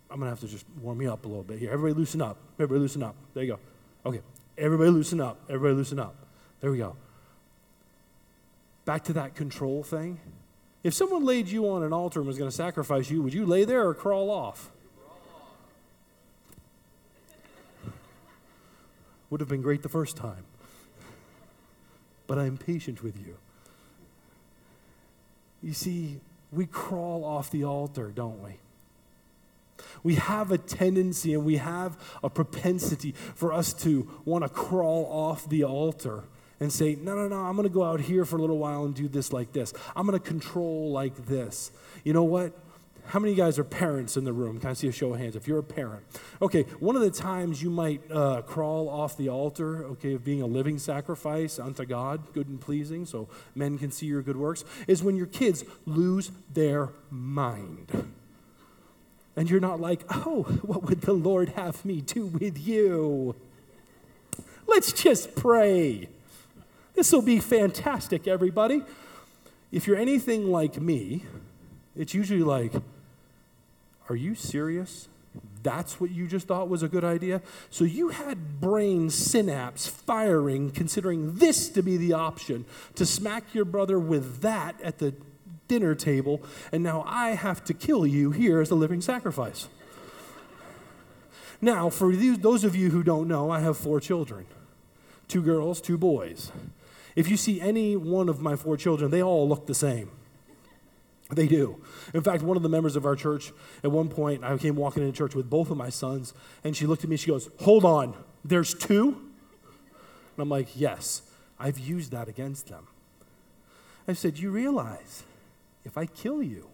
I'm 0.09 0.19
going 0.19 0.25
to 0.25 0.29
have 0.29 0.39
to 0.41 0.47
just 0.47 0.65
warm 0.81 1.01
you 1.01 1.11
up 1.11 1.23
a 1.25 1.27
little 1.27 1.43
bit 1.43 1.59
here. 1.59 1.71
Everybody 1.71 1.93
loosen 1.93 2.21
up. 2.21 2.37
Everybody 2.55 2.79
loosen 2.79 3.03
up. 3.03 3.15
There 3.33 3.43
you 3.43 3.53
go. 3.53 3.59
Okay. 4.09 4.21
Everybody 4.57 4.89
loosen 4.89 5.21
up. 5.21 5.39
Everybody 5.47 5.75
loosen 5.75 5.99
up. 5.99 6.15
There 6.59 6.71
we 6.71 6.79
go. 6.79 6.95
Back 8.85 9.03
to 9.05 9.13
that 9.13 9.35
control 9.35 9.83
thing. 9.83 10.19
If 10.83 10.93
someone 10.93 11.25
laid 11.25 11.47
you 11.47 11.69
on 11.69 11.83
an 11.83 11.93
altar 11.93 12.19
and 12.19 12.27
was 12.27 12.37
going 12.37 12.49
to 12.49 12.55
sacrifice 12.55 13.09
you, 13.09 13.21
would 13.21 13.33
you 13.33 13.45
lay 13.45 13.65
there 13.65 13.87
or 13.87 13.93
crawl 13.93 14.31
off? 14.31 14.71
Would 19.29 19.41
have 19.41 19.49
been 19.49 19.61
great 19.61 19.83
the 19.83 19.89
first 19.89 20.17
time. 20.17 20.45
But 22.27 22.37
I'm 22.39 22.57
patient 22.57 23.03
with 23.03 23.17
you. 23.17 23.37
You 25.61 25.73
see, 25.73 26.19
we 26.51 26.65
crawl 26.65 27.23
off 27.25 27.51
the 27.51 27.63
altar, 27.63 28.11
don't 28.13 28.41
we? 28.41 28.51
We 30.03 30.15
have 30.15 30.51
a 30.51 30.57
tendency 30.57 31.33
and 31.33 31.45
we 31.45 31.57
have 31.57 31.97
a 32.23 32.29
propensity 32.29 33.13
for 33.35 33.53
us 33.53 33.73
to 33.83 34.09
want 34.25 34.43
to 34.43 34.49
crawl 34.49 35.05
off 35.05 35.49
the 35.49 35.63
altar 35.63 36.23
and 36.59 36.71
say, 36.71 36.95
no, 36.95 37.15
no, 37.15 37.27
no, 37.27 37.37
I'm 37.37 37.55
going 37.55 37.67
to 37.67 37.73
go 37.73 37.83
out 37.83 38.01
here 38.01 38.25
for 38.25 38.37
a 38.37 38.41
little 38.41 38.57
while 38.57 38.83
and 38.83 38.93
do 38.93 39.07
this 39.07 39.31
like 39.31 39.53
this. 39.53 39.73
I'm 39.95 40.05
going 40.05 40.19
to 40.19 40.25
control 40.25 40.91
like 40.91 41.25
this. 41.25 41.71
You 42.03 42.13
know 42.13 42.23
what? 42.23 42.53
How 43.09 43.17
many 43.17 43.31
of 43.31 43.39
you 43.39 43.43
guys 43.43 43.57
are 43.57 43.63
parents 43.63 44.17
in 44.17 44.23
the 44.23 44.33
room? 44.33 44.59
Can 44.59 44.69
I 44.69 44.73
see 44.73 44.87
a 44.87 44.91
show 44.91 45.15
of 45.15 45.19
hands 45.19 45.35
if 45.35 45.47
you're 45.47 45.57
a 45.57 45.63
parent? 45.63 46.03
Okay, 46.43 46.61
one 46.79 46.95
of 46.95 47.01
the 47.01 47.09
times 47.09 47.63
you 47.63 47.71
might 47.71 48.03
uh, 48.11 48.43
crawl 48.43 48.87
off 48.87 49.17
the 49.17 49.29
altar, 49.29 49.83
okay, 49.83 50.13
of 50.13 50.23
being 50.23 50.43
a 50.43 50.45
living 50.45 50.77
sacrifice 50.77 51.57
unto 51.57 51.85
God, 51.85 52.31
good 52.33 52.47
and 52.47 52.61
pleasing, 52.61 53.07
so 53.07 53.27
men 53.55 53.79
can 53.79 53.89
see 53.89 54.05
your 54.05 54.21
good 54.21 54.37
works, 54.37 54.63
is 54.87 55.01
when 55.01 55.15
your 55.15 55.25
kids 55.25 55.63
lose 55.87 56.29
their 56.53 56.89
mind. 57.09 58.13
And 59.35 59.49
you're 59.49 59.59
not 59.59 59.81
like, 59.81 60.03
oh, 60.11 60.43
what 60.61 60.83
would 60.83 61.01
the 61.01 61.13
Lord 61.13 61.49
have 61.49 61.83
me 61.83 62.01
do 62.01 62.27
with 62.27 62.59
you? 62.59 63.35
Let's 64.67 64.93
just 64.93 65.35
pray. 65.35 66.09
This 66.93 67.11
will 67.11 67.23
be 67.23 67.39
fantastic, 67.39 68.27
everybody. 68.27 68.83
If 69.71 69.87
you're 69.87 69.97
anything 69.97 70.51
like 70.51 70.79
me, 70.79 71.23
it's 71.95 72.13
usually 72.13 72.43
like, 72.43 72.73
are 74.09 74.15
you 74.15 74.35
serious? 74.35 75.07
That's 75.61 75.99
what 75.99 76.09
you 76.11 76.27
just 76.27 76.47
thought 76.47 76.69
was 76.69 76.83
a 76.83 76.87
good 76.87 77.03
idea? 77.03 77.41
So 77.69 77.83
you 77.83 78.09
had 78.09 78.59
brain 78.59 79.09
synapse 79.09 79.87
firing, 79.87 80.71
considering 80.71 81.35
this 81.35 81.69
to 81.69 81.83
be 81.83 81.97
the 81.97 82.13
option 82.13 82.65
to 82.95 83.05
smack 83.05 83.53
your 83.53 83.65
brother 83.65 83.99
with 83.99 84.41
that 84.41 84.79
at 84.81 84.97
the 84.97 85.13
dinner 85.67 85.95
table, 85.95 86.41
and 86.71 86.83
now 86.83 87.03
I 87.05 87.29
have 87.29 87.63
to 87.65 87.73
kill 87.73 88.05
you 88.07 88.31
here 88.31 88.59
as 88.59 88.71
a 88.71 88.75
living 88.75 89.01
sacrifice. 89.01 89.67
Now, 91.61 91.89
for 91.89 92.13
those 92.13 92.63
of 92.63 92.75
you 92.75 92.89
who 92.89 93.03
don't 93.03 93.27
know, 93.27 93.51
I 93.51 93.59
have 93.59 93.77
four 93.77 93.99
children 93.99 94.45
two 95.27 95.43
girls, 95.43 95.79
two 95.79 95.97
boys. 95.97 96.51
If 97.15 97.29
you 97.29 97.37
see 97.37 97.61
any 97.61 97.95
one 97.95 98.29
of 98.29 98.41
my 98.41 98.55
four 98.55 98.77
children, 98.77 99.11
they 99.11 99.21
all 99.21 99.47
look 99.47 99.67
the 99.67 99.75
same. 99.75 100.09
They 101.29 101.47
do. 101.47 101.79
In 102.13 102.21
fact, 102.21 102.41
one 102.41 102.57
of 102.57 102.63
the 102.63 102.69
members 102.69 102.95
of 102.95 103.05
our 103.05 103.15
church, 103.15 103.51
at 103.83 103.91
one 103.91 104.09
point, 104.09 104.43
I 104.43 104.57
came 104.57 104.75
walking 104.75 105.03
into 105.03 105.15
church 105.15 105.35
with 105.35 105.49
both 105.49 105.69
of 105.69 105.77
my 105.77 105.89
sons, 105.89 106.33
and 106.63 106.75
she 106.75 106.87
looked 106.87 107.03
at 107.03 107.09
me, 107.09 107.17
she 107.17 107.27
goes, 107.27 107.49
Hold 107.61 107.85
on, 107.85 108.15
there's 108.43 108.73
two? 108.73 109.09
And 109.09 110.39
I'm 110.39 110.49
like, 110.49 110.69
Yes, 110.75 111.21
I've 111.59 111.77
used 111.77 112.11
that 112.11 112.27
against 112.27 112.67
them. 112.67 112.87
I 114.07 114.13
said, 114.13 114.39
You 114.39 114.49
realize 114.49 115.23
if 115.85 115.97
I 115.97 116.07
kill 116.07 116.41
you, 116.41 116.67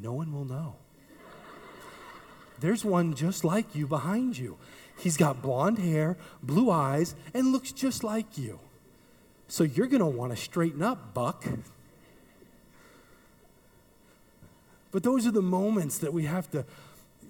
no 0.00 0.12
one 0.12 0.32
will 0.32 0.44
know. 0.44 0.76
There's 2.60 2.84
one 2.84 3.14
just 3.14 3.42
like 3.42 3.74
you 3.74 3.86
behind 3.86 4.38
you. 4.38 4.58
He's 4.98 5.16
got 5.16 5.42
blonde 5.42 5.78
hair, 5.78 6.16
blue 6.42 6.70
eyes, 6.70 7.14
and 7.34 7.52
looks 7.52 7.72
just 7.72 8.04
like 8.04 8.38
you. 8.38 8.60
So 9.48 9.64
you're 9.64 9.88
going 9.88 10.00
to 10.00 10.06
want 10.06 10.30
to 10.32 10.36
straighten 10.36 10.82
up, 10.82 11.12
Buck. 11.12 11.44
But 14.92 15.02
those 15.02 15.26
are 15.26 15.30
the 15.30 15.42
moments 15.42 15.98
that 15.98 16.12
we 16.12 16.26
have 16.26 16.50
to, 16.52 16.64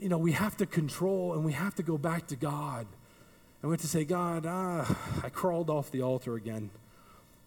you 0.01 0.09
know, 0.09 0.19
we 0.19 0.33
have 0.33 0.57
to 0.59 0.67
control 0.67 1.33
and 1.33 1.45
we 1.45 1.53
have 1.53 1.75
to 1.77 1.83
go 1.83 1.97
back 1.97 2.27
to 2.27 2.37
God. 2.37 2.87
And 3.63 3.71
we 3.71 3.75
have 3.75 3.81
to 3.81 3.87
say, 3.87 4.05
God, 4.05 4.45
ah, 4.47 4.99
I 5.25 5.29
crawled 5.29 5.71
off 5.71 5.91
the 5.91 6.03
altar 6.03 6.35
again. 6.35 6.71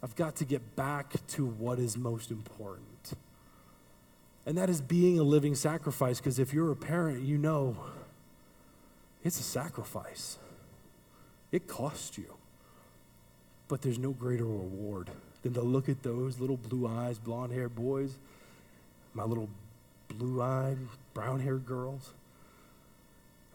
I've 0.01 0.15
got 0.15 0.37
to 0.37 0.45
get 0.45 0.75
back 0.75 1.13
to 1.27 1.45
what 1.45 1.77
is 1.77 1.97
most 1.97 2.31
important. 2.31 3.13
And 4.45 4.57
that 4.57 4.69
is 4.69 4.79
being 4.79 5.19
a 5.19 5.23
living 5.23 5.55
sacrifice, 5.55 6.19
because 6.19 6.39
if 6.39 6.53
you're 6.53 6.71
a 6.71 6.75
parent, 6.75 7.23
you 7.23 7.37
know 7.37 7.75
it's 9.23 9.39
a 9.39 9.43
sacrifice. 9.43 10.37
It 11.51 11.67
costs 11.67 12.17
you. 12.17 12.35
But 13.67 13.81
there's 13.81 13.97
no 13.97 14.11
greater 14.11 14.45
reward 14.45 15.09
than 15.41 15.53
to 15.55 15.61
look 15.61 15.89
at 15.89 16.03
those 16.03 16.39
little 16.39 16.57
blue 16.57 16.87
eyes, 16.87 17.17
blonde 17.17 17.51
haired 17.51 17.75
boys, 17.75 18.19
my 19.15 19.23
little 19.23 19.49
blue 20.07 20.41
eyed, 20.41 20.77
brown 21.13 21.39
haired 21.39 21.65
girls. 21.65 22.13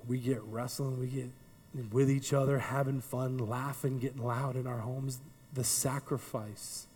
We 0.07 0.19
get 0.19 0.43
wrestling, 0.43 0.99
we 0.99 1.07
get 1.07 1.31
with 1.93 2.11
each 2.11 2.33
other, 2.33 2.59
having 2.59 3.01
fun, 3.01 3.39
laughing, 3.39 3.99
getting 3.99 4.23
loud 4.23 4.57
in 4.57 4.67
our 4.67 4.79
homes. 4.79 5.21
The 5.53 5.65
sacrifice 5.65 6.87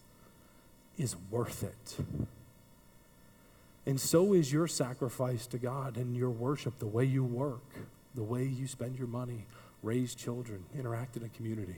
is 0.99 1.17
worth 1.31 1.63
it. 1.63 1.97
And 3.87 4.01
so 4.01 4.33
is 4.33 4.53
your 4.53 4.67
sacrifice 4.67 5.47
to 5.49 5.59
God 5.59 5.97
and 5.97 6.17
your 6.17 6.31
worship, 6.31 6.79
the 6.79 6.87
way 6.87 7.05
you 7.05 7.23
work, 7.23 7.63
the 8.15 8.23
way 8.23 8.45
you 8.45 8.67
spend 8.67 8.97
your 8.97 9.07
money, 9.07 9.47
raise 9.83 10.15
children, 10.15 10.65
interact 10.77 11.17
in 11.17 11.23
a 11.23 11.29
community. 11.29 11.77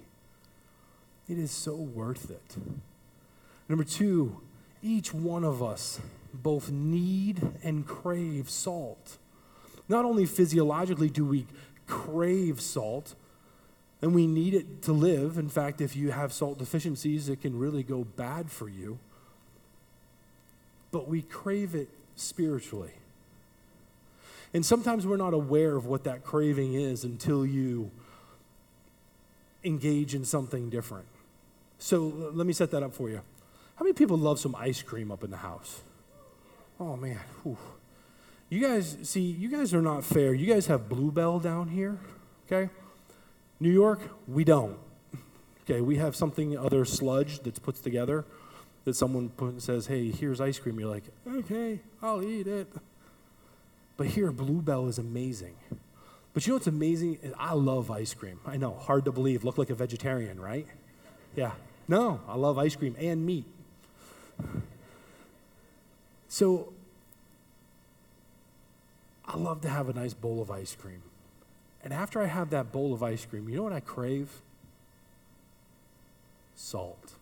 It 1.29 1.39
is 1.39 1.51
so 1.51 1.75
worth 1.75 2.31
it. 2.31 2.57
Number 3.69 3.85
two, 3.85 4.41
each 4.83 5.13
one 5.13 5.43
of 5.43 5.63
us 5.63 6.01
both 6.43 6.71
need 6.71 7.41
and 7.63 7.87
crave 7.87 8.49
salt. 8.51 9.19
Not 9.89 10.05
only 10.05 10.27
physiologically 10.27 11.11
do 11.11 11.25
we 11.25 11.47
crave 11.87 12.61
salt, 12.61 13.15
and 14.03 14.15
we 14.15 14.27
need 14.27 14.55
it 14.55 14.83
to 14.83 14.93
live. 14.93 15.39
In 15.39 15.49
fact, 15.49 15.81
if 15.81 15.97
you 15.97 16.11
have 16.11 16.33
salt 16.33 16.59
deficiencies, 16.59 17.29
it 17.29 17.41
can 17.41 17.59
really 17.59 17.83
go 17.83 18.05
bad 18.05 18.51
for 18.51 18.69
you. 18.69 18.99
But 20.91 21.09
we 21.09 21.23
crave 21.23 21.75
it 21.75 21.89
spiritually. 22.15 22.93
And 24.53 24.65
sometimes 24.65 25.07
we're 25.07 25.17
not 25.17 25.35
aware 25.35 25.77
of 25.77 25.87
what 25.87 26.05
that 26.05 26.25
craving 26.25 26.75
is 26.75 27.05
until 27.05 27.45
you 27.45 27.91
engage 29.65 30.15
in 30.15 30.25
something 30.25 30.71
different. 30.71 31.07
So 31.79 32.31
let 32.33 32.47
me 32.47 32.53
set 32.53 32.71
that 32.71 32.83
up 32.83 32.95
for 32.95 33.11
you. 33.11 33.21
How 33.77 33.85
many 33.85 33.93
people 33.93 34.17
love 34.17 34.39
some 34.39 34.55
ice 34.55 34.81
cream 34.83 35.11
up 35.11 35.25
in 35.25 35.31
the 35.31 35.37
house? 35.39 35.83
Oh 36.79 36.97
man, 36.97 37.19
Whew. 37.43 37.57
you 38.51 38.61
guys 38.61 38.99
see, 39.03 39.21
you 39.21 39.49
guys 39.49 39.73
are 39.73 39.83
not 39.83 40.05
fair. 40.05 40.35
You 40.35 40.47
guys 40.47 40.67
have 40.67 40.89
Bluebell 40.89 41.41
down 41.41 41.69
here, 41.69 41.99
okay? 42.47 42.71
New 43.61 43.73
York, 43.73 44.01
we 44.29 44.45
don't. 44.45 44.77
Okay, 45.65 45.81
we 45.81 45.97
have 45.97 46.15
something 46.15 46.57
other 46.57 46.85
sludge 46.85 47.41
that's 47.41 47.59
put 47.59 47.77
together 47.77 48.25
that 48.85 48.95
someone 48.95 49.31
put, 49.31 49.61
says, 49.61 49.87
"Hey, 49.87 50.11
here's 50.11 50.41
ice 50.41 50.59
cream." 50.59 50.79
You're 50.79 50.91
like, 50.91 51.05
"Okay, 51.27 51.81
I'll 52.03 52.23
eat 52.23 52.47
it." 52.47 52.69
But 53.97 54.09
here, 54.09 54.31
Bluebell 54.31 54.87
is 54.87 54.99
amazing. 54.99 55.57
But 56.35 56.47
you 56.47 56.53
know 56.53 56.57
what's 56.57 56.67
amazing? 56.67 57.19
I 57.39 57.55
love 57.55 57.91
ice 57.91 58.13
cream. 58.13 58.39
I 58.45 58.59
know, 58.59 58.75
hard 58.75 59.07
to 59.07 59.13
believe. 59.13 59.43
Look 59.43 59.57
like 59.57 59.71
a 59.71 59.75
vegetarian, 59.75 60.39
right? 60.39 60.67
Yeah. 61.35 61.53
No, 61.89 62.21
I 62.29 62.37
love 62.37 62.59
ice 62.59 62.77
cream 62.77 62.95
and 62.99 63.25
meat. 63.25 63.47
So 66.37 66.71
I 69.25 69.39
love 69.39 69.63
to 69.63 69.71
have 69.71 69.89
a 69.89 69.95
nice 69.95 70.13
bowl 70.13 70.43
of 70.43 70.51
ice 70.51 70.77
cream. 70.79 71.01
And 71.83 71.95
after 71.95 72.21
I 72.21 72.27
have 72.27 72.51
that 72.51 72.73
bowl 72.73 72.93
of 72.93 73.03
ice 73.03 73.25
cream, 73.25 73.49
you 73.49 73.57
know 73.57 73.63
what 73.63 73.73
I 73.73 73.81
crave? 73.81 74.43
Salt. 76.55 77.15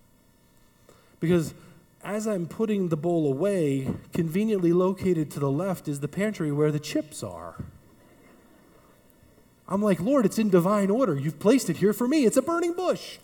Because 1.21 1.55
as 2.03 2.27
I'm 2.27 2.49
putting 2.49 2.89
the 2.89 2.97
bowl 2.97 3.29
away, 3.29 3.95
conveniently 4.13 4.73
located 4.73 5.31
to 5.31 5.39
the 5.39 5.49
left 5.49 5.87
is 5.87 6.01
the 6.01 6.09
pantry 6.09 6.51
where 6.51 6.73
the 6.73 6.81
chips 6.81 7.23
are. 7.23 7.55
I'm 9.69 9.81
like, 9.81 10.01
Lord, 10.01 10.27
it's 10.27 10.41
in 10.41 10.51
divine 10.51 10.91
order. 10.91 11.17
You've 11.17 11.39
placed 11.39 11.71
it 11.71 11.77
here 11.77 11.93
for 11.93 12.09
me. 12.09 12.25
It's 12.25 12.37
a 12.37 12.43
burning 12.43 12.73
bush. 12.73 13.19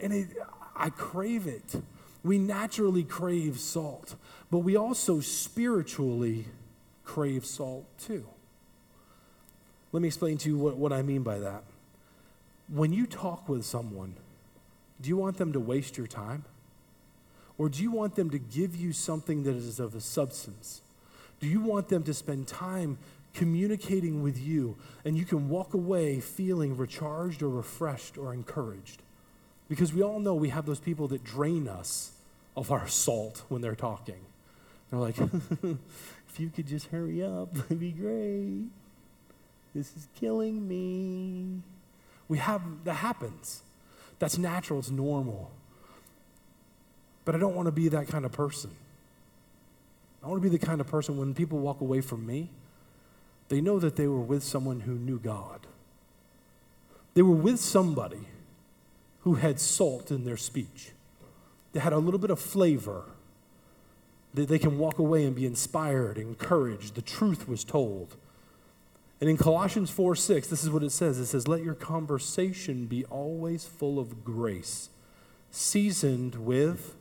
And 0.00 0.14
it, 0.14 0.28
I 0.74 0.88
crave 0.88 1.46
it. 1.46 1.82
We 2.22 2.38
naturally 2.38 3.04
crave 3.04 3.58
salt, 3.58 4.16
but 4.50 4.58
we 4.58 4.76
also 4.76 5.20
spiritually 5.20 6.46
crave 7.04 7.44
salt 7.46 7.86
too. 7.98 8.26
Let 9.92 10.02
me 10.02 10.08
explain 10.08 10.36
to 10.38 10.48
you 10.50 10.58
what, 10.58 10.76
what 10.76 10.92
I 10.92 11.02
mean 11.02 11.22
by 11.22 11.38
that. 11.38 11.64
When 12.68 12.92
you 12.92 13.06
talk 13.06 13.48
with 13.48 13.64
someone, 13.64 14.14
do 15.00 15.08
you 15.08 15.16
want 15.16 15.38
them 15.38 15.52
to 15.52 15.60
waste 15.60 15.96
your 15.96 16.06
time? 16.06 16.44
Or 17.56 17.68
do 17.68 17.82
you 17.82 17.90
want 17.90 18.14
them 18.14 18.30
to 18.30 18.38
give 18.38 18.76
you 18.76 18.92
something 18.92 19.42
that 19.44 19.56
is 19.56 19.80
of 19.80 19.94
a 19.94 20.00
substance? 20.00 20.82
Do 21.40 21.46
you 21.46 21.60
want 21.60 21.88
them 21.88 22.02
to 22.04 22.14
spend 22.14 22.46
time 22.46 22.98
communicating 23.32 24.22
with 24.22 24.38
you 24.38 24.76
and 25.04 25.16
you 25.16 25.24
can 25.24 25.48
walk 25.48 25.74
away 25.74 26.20
feeling 26.20 26.76
recharged 26.76 27.42
or 27.42 27.48
refreshed 27.48 28.18
or 28.18 28.34
encouraged? 28.34 29.02
Because 29.68 29.92
we 29.92 30.02
all 30.02 30.18
know 30.18 30.34
we 30.34 30.48
have 30.48 30.66
those 30.66 30.80
people 30.80 31.08
that 31.08 31.24
drain 31.24 31.68
us 31.68 32.12
of 32.56 32.72
our 32.72 32.88
salt 32.88 33.42
when 33.48 33.60
they're 33.60 33.74
talking. 33.74 34.20
They're 34.90 35.00
like, 35.00 35.18
if 35.62 36.38
you 36.38 36.48
could 36.48 36.66
just 36.66 36.86
hurry 36.86 37.22
up, 37.22 37.54
it'd 37.56 37.78
be 37.78 37.92
great. 37.92 38.64
This 39.74 39.94
is 39.96 40.08
killing 40.18 40.66
me. 40.66 41.62
We 42.28 42.38
have, 42.38 42.62
that 42.84 42.94
happens. 42.94 43.62
That's 44.18 44.38
natural, 44.38 44.78
it's 44.78 44.90
normal. 44.90 45.50
But 47.24 47.34
I 47.34 47.38
don't 47.38 47.54
want 47.54 47.66
to 47.66 47.72
be 47.72 47.88
that 47.88 48.08
kind 48.08 48.24
of 48.24 48.32
person. 48.32 48.70
I 50.24 50.26
want 50.26 50.42
to 50.42 50.48
be 50.48 50.56
the 50.56 50.64
kind 50.64 50.80
of 50.80 50.86
person 50.86 51.16
when 51.18 51.34
people 51.34 51.58
walk 51.58 51.80
away 51.80 52.00
from 52.00 52.26
me, 52.26 52.50
they 53.48 53.60
know 53.60 53.78
that 53.78 53.96
they 53.96 54.06
were 54.06 54.20
with 54.20 54.42
someone 54.42 54.80
who 54.80 54.92
knew 54.92 55.18
God. 55.18 55.66
They 57.14 57.22
were 57.22 57.34
with 57.34 57.60
somebody 57.60 58.26
who 59.28 59.34
had 59.34 59.60
salt 59.60 60.10
in 60.10 60.24
their 60.24 60.38
speech. 60.38 60.92
They 61.74 61.80
had 61.80 61.92
a 61.92 61.98
little 61.98 62.18
bit 62.18 62.30
of 62.30 62.40
flavor. 62.40 63.04
That 64.32 64.48
they 64.48 64.58
can 64.58 64.78
walk 64.78 64.98
away 64.98 65.26
and 65.26 65.36
be 65.36 65.44
inspired, 65.44 66.16
encouraged. 66.16 66.94
The 66.94 67.02
truth 67.02 67.46
was 67.46 67.62
told. 67.62 68.16
And 69.20 69.28
in 69.28 69.36
Colossians 69.36 69.90
4 69.90 70.16
6, 70.16 70.48
this 70.48 70.64
is 70.64 70.70
what 70.70 70.82
it 70.82 70.92
says 70.92 71.18
it 71.18 71.26
says, 71.26 71.46
Let 71.46 71.62
your 71.62 71.74
conversation 71.74 72.86
be 72.86 73.04
always 73.06 73.66
full 73.66 73.98
of 73.98 74.24
grace, 74.24 74.88
seasoned 75.50 76.36
with, 76.36 76.94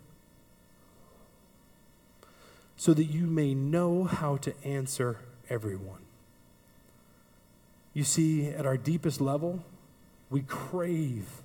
so 2.75 2.93
that 2.93 3.05
you 3.05 3.25
may 3.25 3.53
know 3.53 4.03
how 4.03 4.35
to 4.35 4.53
answer 4.65 5.19
everyone. 5.49 6.01
You 7.93 8.03
see, 8.03 8.49
at 8.49 8.65
our 8.65 8.75
deepest 8.75 9.21
level, 9.21 9.63
we 10.29 10.41
crave 10.41 11.41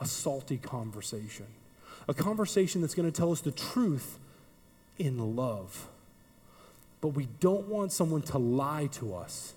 a 0.00 0.06
salty 0.06 0.56
conversation, 0.56 1.46
a 2.08 2.14
conversation 2.14 2.80
that's 2.80 2.94
going 2.94 3.10
to 3.10 3.16
tell 3.16 3.30
us 3.30 3.40
the 3.40 3.50
truth 3.52 4.18
in 4.98 5.36
love. 5.36 5.88
But 7.00 7.08
we 7.08 7.28
don't 7.38 7.68
want 7.68 7.92
someone 7.92 8.22
to 8.22 8.38
lie 8.38 8.88
to 8.92 9.14
us. 9.14 9.54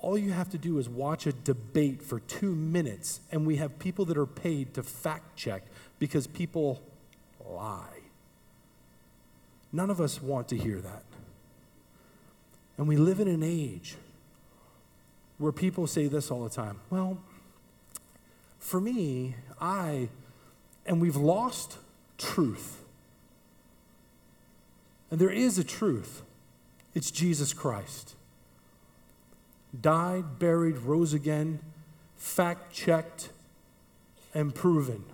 All 0.00 0.16
you 0.16 0.32
have 0.32 0.48
to 0.50 0.58
do 0.58 0.78
is 0.78 0.88
watch 0.88 1.26
a 1.26 1.32
debate 1.32 2.02
for 2.02 2.20
two 2.20 2.54
minutes, 2.54 3.20
and 3.32 3.46
we 3.46 3.56
have 3.56 3.78
people 3.78 4.04
that 4.06 4.16
are 4.16 4.26
paid 4.26 4.74
to 4.74 4.82
fact 4.82 5.36
check 5.36 5.64
because 5.98 6.26
people 6.26 6.80
lie. 7.44 7.98
None 9.72 9.90
of 9.90 10.00
us 10.00 10.22
want 10.22 10.48
to 10.48 10.56
hear 10.56 10.80
that. 10.80 11.02
And 12.78 12.86
we 12.86 12.96
live 12.96 13.20
in 13.20 13.28
an 13.28 13.42
age 13.42 13.96
where 15.38 15.52
people 15.52 15.86
say 15.86 16.06
this 16.06 16.30
all 16.30 16.44
the 16.44 16.50
time. 16.50 16.80
Well, 16.90 17.18
for 18.58 18.80
me, 18.80 19.36
I, 19.60 20.08
and 20.86 21.00
we've 21.00 21.16
lost 21.16 21.78
truth. 22.16 22.82
And 25.10 25.20
there 25.20 25.30
is 25.30 25.58
a 25.58 25.64
truth 25.64 26.22
it's 26.94 27.10
Jesus 27.10 27.52
Christ. 27.52 28.14
Died, 29.78 30.38
buried, 30.38 30.78
rose 30.78 31.12
again, 31.12 31.60
fact 32.16 32.72
checked, 32.72 33.30
and 34.34 34.54
proven. 34.54 35.04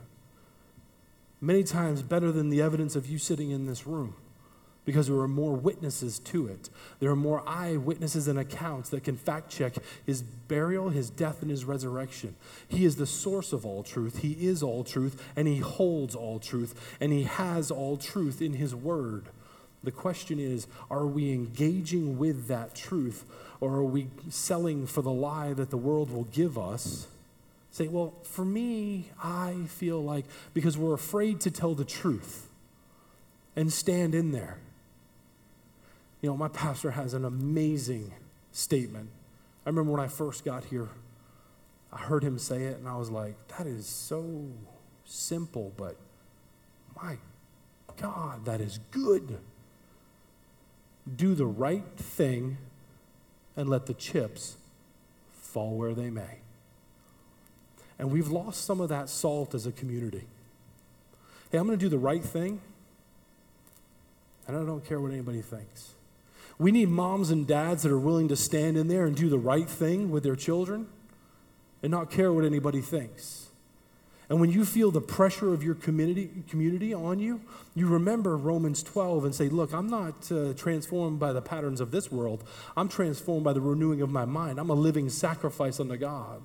Many 1.41 1.63
times 1.63 2.03
better 2.03 2.33
than 2.33 2.49
the 2.49 2.63
evidence 2.63 2.97
of 2.97 3.07
you 3.07 3.19
sitting 3.19 3.51
in 3.51 3.67
this 3.67 3.87
room 3.87 4.15
because 4.85 5.07
there 5.07 5.19
are 5.19 5.29
more 5.29 5.55
witnesses 5.55 6.19
to 6.19 6.47
it. 6.47 6.69
There 7.01 7.11
are 7.11 7.17
more 7.17 7.43
eyewitnesses 7.47 8.29
and 8.29 8.39
accounts 8.39 8.91
that 8.91 9.05
can 9.05 9.17
fact 9.17 9.51
check 9.51 9.75
his 10.05 10.23
burial, 10.23 10.91
his 10.91 11.11
death, 11.11 11.41
and 11.43 11.51
his 11.51 11.65
resurrection. 11.65 12.37
He 12.69 12.85
is 12.85 12.97
the 12.97 13.07
source 13.07 13.53
of 13.53 13.65
all 13.65 13.83
truth. 13.83 14.19
He 14.19 14.33
is 14.47 14.63
all 14.63 14.85
truth, 14.85 15.23
and 15.37 15.49
he 15.49 15.59
holds 15.59 16.15
all 16.15 16.39
truth, 16.39 16.97
and 17.01 17.13
he 17.13 17.25
has 17.25 17.71
all 17.71 17.97
truth 17.97 18.43
in 18.43 18.55
his 18.55 18.75
word. 18.75 19.25
The 19.83 19.91
question 19.91 20.39
is 20.39 20.67
are 20.91 21.07
we 21.07 21.33
engaging 21.33 22.19
with 22.19 22.49
that 22.49 22.75
truth, 22.75 23.25
or 23.61 23.77
are 23.77 23.85
we 23.85 24.09
selling 24.29 24.87
for 24.87 25.03
the 25.03 25.13
lie 25.13 25.53
that 25.55 25.71
the 25.71 25.77
world 25.77 26.11
will 26.11 26.25
give 26.25 26.59
us? 26.59 27.07
Say, 27.71 27.89
well, 27.89 28.15
for 28.23 28.45
me, 28.45 29.11
I 29.21 29.65
feel 29.67 30.01
like, 30.01 30.27
because 30.53 30.79
we're 30.79 30.95
afraid 30.95 31.41
to 31.41 31.51
tell 31.51 31.75
the 31.75 31.85
truth 31.85 32.49
and 33.57 33.73
stand 33.73 34.15
in 34.15 34.31
there. 34.31 34.59
You 36.25 36.31
know, 36.31 36.39
my 36.39 36.49
pastor 36.49 36.93
has 36.93 37.13
an 37.13 37.27
amazing 37.27 38.11
statement. 38.51 39.11
I 39.67 39.69
remember 39.69 39.93
when 39.93 40.01
I 40.01 40.07
first 40.07 40.43
got 40.43 40.65
here, 40.65 40.89
I 41.93 41.99
heard 41.99 42.25
him 42.25 42.39
say 42.39 42.63
it, 42.63 42.79
and 42.79 42.89
I 42.89 42.97
was 42.97 43.11
like, 43.11 43.35
that 43.59 43.67
is 43.67 43.87
so 43.87 44.47
simple, 45.05 45.75
but 45.77 45.97
my 46.97 47.19
God, 48.01 48.47
that 48.47 48.63
is 48.63 48.81
good. 48.91 49.37
Do 51.15 51.35
the 51.35 51.45
right 51.45 51.85
thing 51.99 52.57
and 53.55 53.69
let 53.69 53.85
the 53.85 53.93
chips 53.93 54.57
fall 55.35 55.77
where 55.77 55.93
they 55.93 56.09
may. 56.09 56.39
And 57.99 58.11
we've 58.11 58.29
lost 58.29 58.65
some 58.65 58.81
of 58.81 58.89
that 58.89 59.11
salt 59.11 59.55
as 59.55 59.67
a 59.67 59.73
community. 59.73 60.25
Hey, 61.53 61.59
I'm 61.59 61.67
going 61.67 61.79
to 61.79 61.85
do 61.85 61.91
the 61.91 61.99
right 61.99 62.25
thing, 62.25 62.63
and 64.49 64.57
I 64.57 64.65
don't 64.65 64.87
care 64.87 64.99
what 64.99 65.13
anybody 65.13 65.43
thinks. 65.43 65.94
We 66.65 66.73
need 66.73 66.89
moms 66.89 67.29
and 67.29 67.47
dads 67.47 67.83
that 67.83 67.93
are 67.93 67.99
willing 67.99 68.29
to 68.29 68.37
stand 68.37 68.79
in 68.79 68.89
there 68.89 69.05
and 69.05 69.15
do 69.15 69.29
the 69.29 69.39
right 69.39 69.69
thing 69.69 70.11
with 70.11 70.23
their 70.23 70.35
children 70.35 70.87
and 71.83 71.91
not 71.91 72.11
care 72.11 72.33
what 72.33 72.43
anybody 72.43 72.81
thinks. 72.81 73.49
And 74.31 74.41
when 74.41 74.51
you 74.51 74.65
feel 74.65 74.91
the 74.91 75.03
pressure 75.03 75.53
of 75.53 75.63
your 75.63 75.75
community, 75.75 76.31
community 76.49 76.95
on 76.95 77.19
you, 77.19 77.43
you 77.75 77.87
remember 77.87 78.35
Romans 78.39 78.83
12 78.83 79.27
and 79.27 79.35
say, 79.35 79.51
Look, 79.51 79.75
I'm 79.75 79.89
not 79.89 80.33
uh, 80.33 80.55
transformed 80.55 81.21
by 81.21 81.35
the 81.35 81.43
patterns 81.43 81.83
of 81.83 81.91
this 81.91 82.11
world. 82.11 82.43
I'm 82.79 82.89
transformed 82.89 83.45
by 83.45 83.53
the 83.53 83.61
renewing 83.61 84.01
of 84.01 84.09
my 84.09 84.25
mind. 84.25 84.59
I'm 84.59 84.71
a 84.71 84.75
living 84.75 85.11
sacrifice 85.11 85.79
unto 85.81 85.99
God. 85.99 86.41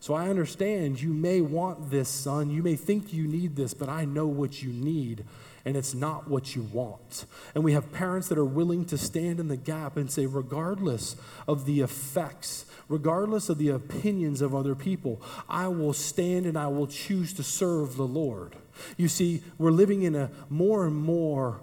So 0.00 0.12
I 0.12 0.28
understand 0.28 1.00
you 1.00 1.14
may 1.14 1.40
want 1.40 1.90
this, 1.90 2.10
son. 2.10 2.50
You 2.50 2.62
may 2.62 2.76
think 2.76 3.14
you 3.14 3.26
need 3.26 3.56
this, 3.56 3.72
but 3.72 3.88
I 3.88 4.04
know 4.04 4.26
what 4.26 4.62
you 4.62 4.70
need 4.70 5.24
and 5.64 5.76
it's 5.76 5.94
not 5.94 6.28
what 6.28 6.54
you 6.56 6.62
want. 6.62 7.26
And 7.54 7.64
we 7.64 7.72
have 7.72 7.92
parents 7.92 8.28
that 8.28 8.38
are 8.38 8.44
willing 8.44 8.84
to 8.86 8.98
stand 8.98 9.40
in 9.40 9.48
the 9.48 9.56
gap 9.56 9.96
and 9.96 10.10
say, 10.10 10.26
regardless 10.26 11.16
of 11.46 11.66
the 11.66 11.80
effects, 11.80 12.66
regardless 12.88 13.48
of 13.48 13.58
the 13.58 13.68
opinions 13.68 14.40
of 14.40 14.54
other 14.54 14.74
people, 14.74 15.20
I 15.48 15.68
will 15.68 15.92
stand 15.92 16.46
and 16.46 16.56
I 16.56 16.68
will 16.68 16.86
choose 16.86 17.32
to 17.34 17.42
serve 17.42 17.96
the 17.96 18.06
Lord. 18.06 18.56
You 18.96 19.08
see, 19.08 19.42
we're 19.58 19.70
living 19.70 20.02
in 20.02 20.14
a 20.14 20.30
more 20.48 20.86
and 20.86 20.96
more 20.96 21.60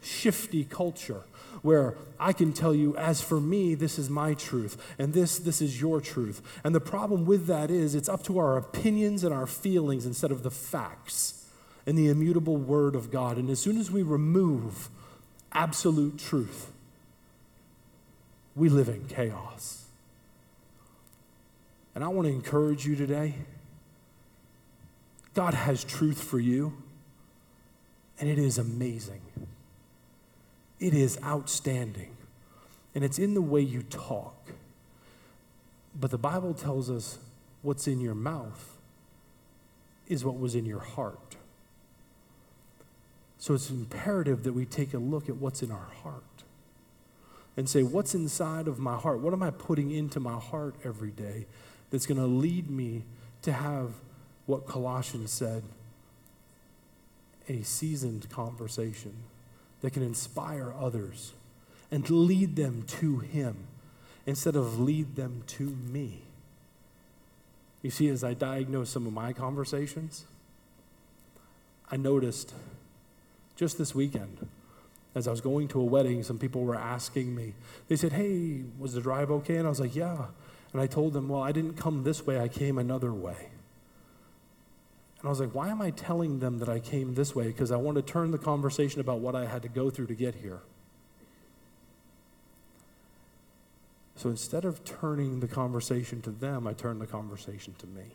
shifty 0.00 0.64
culture 0.64 1.22
where 1.62 1.96
I 2.20 2.32
can 2.32 2.52
tell 2.52 2.74
you, 2.74 2.96
as 2.96 3.20
for 3.20 3.40
me, 3.40 3.74
this 3.74 3.98
is 3.98 4.08
my 4.08 4.34
truth, 4.34 4.94
and 4.98 5.12
this, 5.12 5.38
this 5.38 5.60
is 5.60 5.80
your 5.80 6.00
truth. 6.00 6.40
And 6.62 6.72
the 6.72 6.80
problem 6.80 7.26
with 7.26 7.46
that 7.46 7.70
is 7.70 7.94
it's 7.94 8.08
up 8.08 8.22
to 8.24 8.38
our 8.38 8.56
opinions 8.56 9.24
and 9.24 9.34
our 9.34 9.46
feelings 9.46 10.06
instead 10.06 10.30
of 10.30 10.44
the 10.44 10.50
facts 10.50 11.37
and 11.88 11.96
the 11.96 12.08
immutable 12.08 12.58
Word 12.58 12.94
of 12.94 13.10
God. 13.10 13.38
And 13.38 13.48
as 13.48 13.58
soon 13.58 13.78
as 13.78 13.90
we 13.90 14.02
remove 14.02 14.90
absolute 15.52 16.18
truth, 16.18 16.70
we 18.54 18.68
live 18.68 18.90
in 18.90 19.06
chaos. 19.06 19.86
And 21.94 22.04
I 22.04 22.08
want 22.08 22.28
to 22.28 22.32
encourage 22.34 22.86
you 22.86 22.94
today 22.94 23.36
God 25.32 25.54
has 25.54 25.82
truth 25.82 26.22
for 26.22 26.38
you, 26.38 26.74
and 28.20 28.28
it 28.28 28.38
is 28.38 28.58
amazing. 28.58 29.22
It 30.80 30.92
is 30.92 31.18
outstanding. 31.24 32.14
And 32.94 33.02
it's 33.02 33.18
in 33.18 33.32
the 33.32 33.40
way 33.40 33.62
you 33.62 33.82
talk. 33.84 34.50
But 35.98 36.10
the 36.10 36.18
Bible 36.18 36.52
tells 36.52 36.90
us 36.90 37.18
what's 37.62 37.88
in 37.88 37.98
your 37.98 38.14
mouth 38.14 38.76
is 40.06 40.22
what 40.22 40.38
was 40.38 40.54
in 40.54 40.66
your 40.66 40.80
heart. 40.80 41.37
So 43.38 43.54
it's 43.54 43.70
imperative 43.70 44.42
that 44.42 44.52
we 44.52 44.64
take 44.64 44.94
a 44.94 44.98
look 44.98 45.28
at 45.28 45.36
what's 45.36 45.62
in 45.62 45.70
our 45.70 45.88
heart 46.02 46.22
and 47.56 47.68
say, 47.68 47.82
what's 47.82 48.14
inside 48.14 48.68
of 48.68 48.78
my 48.78 48.96
heart? 48.96 49.20
What 49.20 49.32
am 49.32 49.42
I 49.42 49.50
putting 49.50 49.90
into 49.90 50.20
my 50.20 50.38
heart 50.38 50.74
every 50.84 51.10
day 51.10 51.46
that's 51.90 52.06
going 52.06 52.18
to 52.18 52.26
lead 52.26 52.68
me 52.70 53.04
to 53.42 53.52
have 53.52 53.92
what 54.46 54.66
Colossians 54.66 55.30
said 55.30 55.62
a 57.48 57.62
seasoned 57.62 58.28
conversation 58.28 59.14
that 59.80 59.92
can 59.92 60.02
inspire 60.02 60.74
others 60.78 61.32
and 61.90 62.08
lead 62.10 62.56
them 62.56 62.82
to 62.86 63.20
Him 63.20 63.56
instead 64.26 64.56
of 64.56 64.78
lead 64.78 65.16
them 65.16 65.42
to 65.46 65.64
me. 65.64 66.22
You 67.82 67.90
see, 67.90 68.08
as 68.08 68.22
I 68.22 68.34
diagnosed 68.34 68.92
some 68.92 69.06
of 69.06 69.12
my 69.12 69.32
conversations, 69.32 70.24
I 71.90 71.96
noticed 71.96 72.52
just 73.58 73.76
this 73.76 73.94
weekend 73.94 74.46
As 75.14 75.26
I 75.26 75.32
was 75.32 75.40
going 75.40 75.68
to 75.68 75.80
a 75.80 75.84
wedding, 75.84 76.22
some 76.22 76.38
people 76.38 76.62
were 76.62 76.76
asking 76.76 77.34
me, 77.34 77.54
they 77.88 77.96
said, 77.96 78.12
Hey, 78.12 78.62
was 78.78 78.94
the 78.94 79.00
drive 79.00 79.30
okay? 79.30 79.56
And 79.56 79.66
I 79.66 79.68
was 79.68 79.80
like, 79.80 79.94
Yeah. 79.94 80.26
And 80.72 80.80
I 80.80 80.86
told 80.86 81.12
them, 81.12 81.28
Well, 81.28 81.42
I 81.42 81.52
didn't 81.52 81.74
come 81.74 82.04
this 82.04 82.24
way, 82.26 82.40
I 82.40 82.48
came 82.48 82.78
another 82.78 83.12
way. 83.12 83.50
And 85.18 85.26
I 85.26 85.28
was 85.28 85.40
like, 85.40 85.54
Why 85.54 85.68
am 85.68 85.82
I 85.82 85.90
telling 85.90 86.38
them 86.38 86.58
that 86.58 86.68
I 86.68 86.78
came 86.78 87.14
this 87.14 87.34
way? 87.34 87.48
Because 87.48 87.72
I 87.72 87.76
want 87.76 87.96
to 87.96 88.02
turn 88.02 88.30
the 88.30 88.38
conversation 88.38 89.00
about 89.00 89.18
what 89.18 89.34
I 89.34 89.46
had 89.46 89.62
to 89.62 89.68
go 89.68 89.90
through 89.90 90.06
to 90.06 90.14
get 90.14 90.36
here. 90.36 90.60
So 94.14 94.28
instead 94.28 94.64
of 94.64 94.84
turning 94.84 95.40
the 95.40 95.48
conversation 95.48 96.22
to 96.22 96.30
them, 96.30 96.66
I 96.66 96.72
turned 96.72 97.00
the 97.00 97.06
conversation 97.06 97.74
to 97.78 97.86
me. 97.86 98.14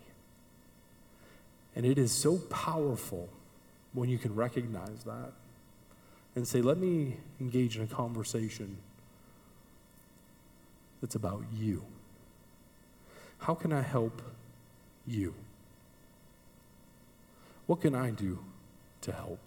And 1.75 1.86
it 1.86 1.97
is 1.97 2.12
so 2.12 2.38
powerful 2.49 3.29
when 3.93 4.10
you 4.10 4.17
can 4.17 4.34
recognize 4.36 5.03
that 5.06 5.32
and 6.36 6.47
say, 6.47 6.62
let 6.62 6.77
me 6.77 7.17
engage 7.39 7.77
in 7.77 7.84
a 7.84 7.88
conversation 7.88 8.77
that's 11.01 11.15
about 11.15 11.43
you. 11.53 11.84
How 13.39 13.53
can 13.53 13.71
I 13.71 13.82
help 13.82 14.21
you? 15.06 15.34
What 17.67 17.82
can 17.82 17.93
I 17.93 18.10
do 18.10 18.39
to 19.01 19.12
help? 19.12 19.39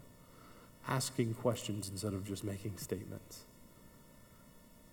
Asking 0.86 1.34
questions 1.34 1.88
instead 1.88 2.12
of 2.12 2.24
just 2.24 2.44
making 2.44 2.76
statements. 2.76 3.40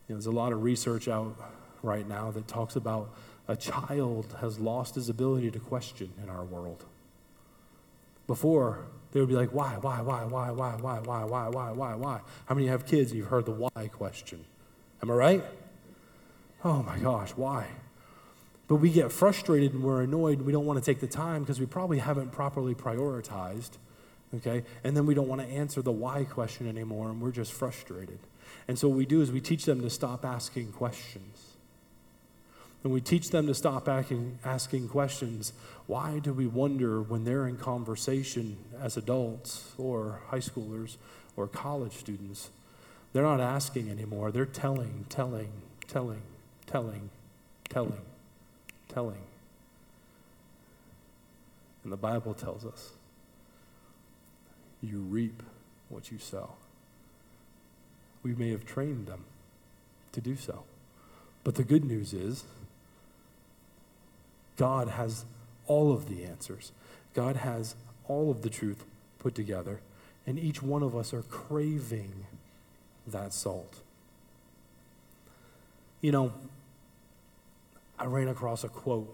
You 0.08 0.16
know, 0.16 0.18
there's 0.18 0.26
a 0.26 0.32
lot 0.32 0.52
of 0.52 0.64
research 0.64 1.08
out 1.08 1.38
right 1.82 2.08
now 2.08 2.32
that 2.32 2.48
talks 2.48 2.76
about 2.76 3.14
a 3.48 3.56
child 3.56 4.36
has 4.40 4.58
lost 4.58 4.96
his 4.96 5.10
ability 5.10 5.52
to 5.52 5.60
question 5.60 6.12
in 6.22 6.30
our 6.30 6.44
world. 6.44 6.86
Before, 8.26 8.86
they 9.14 9.20
would 9.20 9.30
be 9.30 9.36
like, 9.36 9.52
why, 9.52 9.78
why, 9.80 10.02
why, 10.02 10.26
why, 10.26 10.50
why, 10.50 10.76
why, 10.76 11.00
why, 11.00 11.24
why, 11.24 11.48
why, 11.48 11.72
why, 11.72 11.96
why? 11.96 12.20
How 12.48 12.56
many 12.56 12.68
have 12.68 12.86
kids 12.86 13.12
and 13.12 13.20
you've 13.20 13.28
heard 13.28 13.46
the 13.46 13.52
why 13.52 13.88
question? 13.90 14.44
Am 15.04 15.12
I 15.12 15.14
right? 15.14 15.44
Oh 16.66 16.82
my 16.82 16.98
gosh, 16.98 17.32
why? 17.36 17.68
But 18.68 18.76
we 18.76 18.90
get 18.90 19.12
frustrated 19.12 19.74
and 19.74 19.84
we're 19.84 20.02
annoyed 20.02 20.42
we 20.42 20.52
don't 20.52 20.66
want 20.66 20.84
to 20.84 20.86
take 20.86 21.00
the 21.00 21.08
time 21.08 21.44
because 21.44 21.60
we 21.60 21.68
probably 21.68 22.00
haven't 22.00 22.32
properly 22.32 22.74
prioritized, 22.74 23.78
okay? 24.36 24.64
And 24.84 24.98
then 24.98 25.06
we 25.06 25.14
don't 25.14 25.28
want 25.28 25.42
to 25.42 25.48
answer 25.48 25.84
the 25.84 25.92
why 25.92 26.24
question 26.24 26.68
anymore 26.68 27.12
and 27.12 27.22
we're 27.22 27.32
just 27.32 27.54
frustrated. 27.54 28.20
And 28.68 28.80
so 28.80 28.88
what 28.88 28.98
we 28.98 29.06
do 29.06 29.22
is 29.22 29.32
we 29.32 29.42
teach 29.42 29.66
them 29.66 29.82
to 29.82 29.92
stop 29.92 30.26
asking 30.26 30.72
questions. 30.72 31.54
And 32.84 32.92
we 32.92 33.00
teach 33.00 33.30
them 33.30 33.48
to 33.48 33.54
stop 33.54 33.88
asking, 33.88 34.40
asking 34.44 34.90
questions. 34.90 35.54
Why 35.86 36.20
do 36.20 36.34
we 36.34 36.48
wonder 36.48 37.02
when 37.02 37.26
they're 37.26 37.48
in 37.48 37.58
conversation 37.58 38.58
as 38.82 38.96
adults 38.96 39.74
or 39.78 40.22
high 40.28 40.38
schoolers 40.40 40.98
or 41.36 41.48
college 41.48 41.94
students? 41.94 42.50
They're 43.12 43.24
not 43.24 43.42
asking 43.42 43.90
anymore. 43.90 44.32
They're 44.32 44.46
telling, 44.46 45.06
telling, 45.10 45.52
telling, 45.88 46.22
telling, 46.66 47.10
telling, 47.70 48.02
telling. 48.88 49.22
And 51.84 51.92
the 51.92 51.98
Bible 51.98 52.34
tells 52.34 52.66
us 52.66 52.92
you 54.82 55.00
reap 55.00 55.44
what 55.90 56.12
you 56.12 56.18
sow. 56.18 56.54
We 58.24 58.34
may 58.36 58.52
have 58.52 58.66
trained 58.66 59.08
them 59.08 59.26
to 60.14 60.22
do 60.22 60.36
so. 60.36 60.64
But 61.44 61.56
the 61.56 61.64
good 61.64 61.84
news 61.84 62.14
is, 62.14 62.46
God 64.56 64.88
has 64.88 65.26
all 65.68 65.92
of 65.92 66.10
the 66.10 66.24
answers. 66.24 66.72
God 67.14 67.38
has 67.38 67.76
all 68.08 68.32
of 68.32 68.42
the 68.42 68.50
truth 68.50 68.86
put 69.20 69.36
together, 69.36 69.80
and 70.26 70.38
each 70.38 70.62
one 70.62 70.84
of 70.84 70.96
us 70.96 71.14
are 71.14 71.24
craving 71.24 72.26
that 73.08 73.34
salt. 73.34 73.80
You 76.02 76.12
know, 76.12 76.34
I 77.98 78.06
ran 78.06 78.28
across 78.28 78.64
a 78.64 78.70
quote 78.70 79.14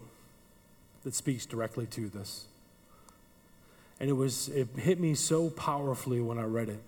that 1.03 1.13
speaks 1.13 1.45
directly 1.45 1.85
to 1.88 2.09
this. 2.09 2.45
And 3.99 4.09
it 4.09 4.13
was 4.13 4.47
it 4.49 4.69
hit 4.77 4.99
me 4.99 5.13
so 5.13 5.49
powerfully 5.49 6.21
when 6.21 6.38
I 6.38 6.43
read 6.43 6.69
it. 6.69 6.81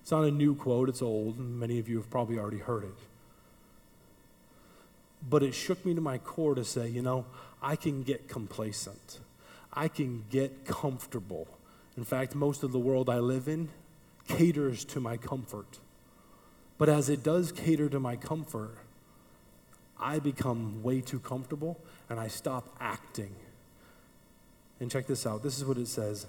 It's 0.00 0.10
not 0.10 0.24
a 0.24 0.30
new 0.30 0.54
quote, 0.54 0.88
it's 0.88 1.02
old, 1.02 1.38
and 1.38 1.60
many 1.60 1.78
of 1.78 1.88
you 1.88 1.98
have 1.98 2.10
probably 2.10 2.38
already 2.38 2.58
heard 2.58 2.84
it. 2.84 2.94
But 5.28 5.42
it 5.42 5.54
shook 5.54 5.84
me 5.84 5.94
to 5.94 6.00
my 6.00 6.18
core 6.18 6.54
to 6.54 6.64
say, 6.64 6.88
you 6.88 7.02
know, 7.02 7.26
I 7.62 7.76
can 7.76 8.02
get 8.02 8.28
complacent. 8.28 9.20
I 9.72 9.88
can 9.88 10.24
get 10.30 10.64
comfortable. 10.64 11.46
In 11.96 12.04
fact, 12.04 12.34
most 12.34 12.62
of 12.62 12.72
the 12.72 12.78
world 12.78 13.10
I 13.10 13.18
live 13.18 13.48
in 13.48 13.68
caters 14.26 14.84
to 14.86 15.00
my 15.00 15.16
comfort. 15.16 15.78
But 16.78 16.88
as 16.88 17.08
it 17.08 17.22
does 17.22 17.52
cater 17.52 17.88
to 17.88 18.00
my 18.00 18.16
comfort, 18.16 18.76
I 19.98 20.18
become 20.18 20.82
way 20.82 21.00
too 21.00 21.18
comfortable 21.18 21.78
and 22.08 22.18
I 22.18 22.28
stop 22.28 22.74
acting. 22.80 23.34
And 24.80 24.90
check 24.90 25.06
this 25.06 25.26
out. 25.26 25.42
This 25.42 25.58
is 25.58 25.64
what 25.64 25.76
it 25.76 25.88
says. 25.88 26.26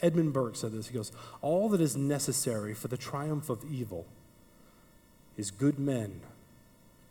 Edmund 0.00 0.32
Burke 0.32 0.56
said 0.56 0.72
this. 0.72 0.88
He 0.88 0.94
goes, 0.94 1.12
All 1.40 1.68
that 1.68 1.80
is 1.80 1.96
necessary 1.96 2.74
for 2.74 2.88
the 2.88 2.96
triumph 2.96 3.48
of 3.48 3.64
evil 3.70 4.06
is 5.36 5.52
good 5.52 5.78
men 5.78 6.20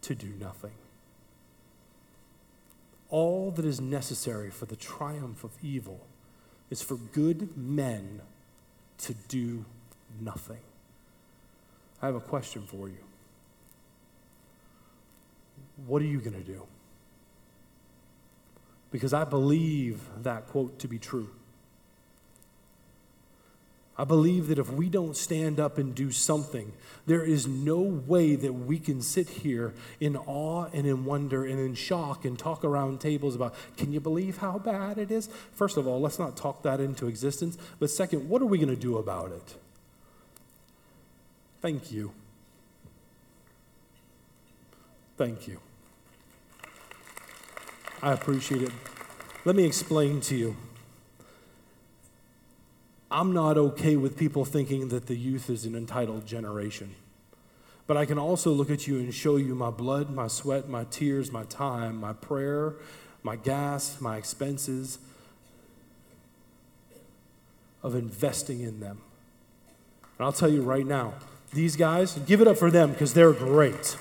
to 0.02 0.14
do 0.14 0.28
nothing 0.38 0.74
all 3.12 3.52
that 3.52 3.66
is 3.66 3.80
necessary 3.80 4.50
for 4.50 4.66
the 4.66 4.76
triumph 4.76 5.44
of 5.44 5.52
evil 5.62 6.08
is 6.70 6.82
for 6.82 6.96
good 6.96 7.56
men 7.56 8.22
to 8.98 9.14
do 9.28 9.66
nothing. 10.20 10.62
I 12.02 12.08
have 12.08 12.16
a 12.16 12.22
question 12.22 12.64
for 12.66 12.88
you. 12.88 13.04
What 15.86 16.02
are 16.02 16.06
you 16.06 16.20
going 16.20 16.34
to 16.34 16.44
do? 16.44 16.66
Because 18.90 19.14
I 19.14 19.26
believe 19.26 20.02
that 20.24 20.48
quote 20.48 20.80
to 20.80 20.88
be 20.88 20.98
true. 20.98 21.30
I 24.02 24.04
believe 24.04 24.48
that 24.48 24.58
if 24.58 24.68
we 24.72 24.90
don't 24.90 25.16
stand 25.16 25.60
up 25.60 25.78
and 25.78 25.94
do 25.94 26.10
something, 26.10 26.74
there 27.06 27.24
is 27.24 27.46
no 27.46 27.80
way 27.82 28.36
that 28.36 28.52
we 28.52 28.80
can 28.80 29.00
sit 29.00 29.30
here 29.30 29.76
in 30.00 30.18
awe 30.18 30.70
and 30.74 30.88
in 30.88 31.06
wonder 31.06 31.46
and 31.46 31.60
in 31.60 31.76
shock 31.76 32.26
and 32.26 32.38
talk 32.38 32.66
around 32.66 33.00
tables 33.00 33.36
about, 33.36 33.54
can 33.78 33.94
you 33.94 34.00
believe 34.00 34.38
how 34.38 34.58
bad 34.58 34.98
it 34.98 35.12
is? 35.12 35.30
First 35.54 35.78
of 35.78 35.86
all, 35.86 36.02
let's 36.02 36.18
not 36.18 36.36
talk 36.36 36.64
that 36.64 36.80
into 36.80 37.06
existence. 37.06 37.60
But 37.78 37.92
second, 37.92 38.28
what 38.28 38.42
are 38.42 38.48
we 38.48 38.58
going 38.58 38.70
to 38.70 38.76
do 38.76 38.98
about 38.98 39.34
it? 39.34 39.56
Thank 41.62 41.92
you. 41.92 42.12
Thank 45.16 45.48
you. 45.48 45.60
I 48.02 48.14
appreciate 48.14 48.64
it. 48.64 48.72
Let 49.46 49.56
me 49.56 49.64
explain 49.64 50.22
to 50.22 50.36
you. 50.36 50.56
I'm 53.12 53.34
not 53.34 53.58
okay 53.58 53.98
with 53.98 54.18
people 54.18 54.46
thinking 54.46 54.88
that 54.88 55.08
the 55.08 55.16
youth 55.16 55.50
is 55.50 55.66
an 55.66 55.76
entitled 55.76 56.26
generation. 56.26 56.96
But 57.86 57.98
I 57.98 58.06
can 58.06 58.18
also 58.18 58.52
look 58.52 58.72
at 58.72 58.88
you 58.88 59.00
and 59.00 59.14
show 59.14 59.36
you 59.36 59.54
my 59.54 59.70
blood, 59.70 60.10
my 60.10 60.28
sweat, 60.28 60.70
my 60.70 60.86
tears, 60.86 61.30
my 61.30 61.44
time, 61.44 61.98
my 61.98 62.14
prayer, 62.14 62.76
my 63.22 63.36
gas, 63.36 64.00
my 64.00 64.16
expenses 64.16 65.00
of 67.84 67.96
investing 67.96 68.62
in 68.62 68.80
them. 68.80 69.02
And 70.18 70.26
I'll 70.26 70.32
tell 70.32 70.50
you 70.50 70.62
right 70.62 70.86
now, 70.86 71.16
these 71.54 71.76
guys, 71.76 72.18
give 72.20 72.40
it 72.40 72.48
up 72.48 72.58
for 72.58 72.72
them 72.72 72.92
because 72.92 73.14
they're 73.14 73.34
great. 73.34 73.98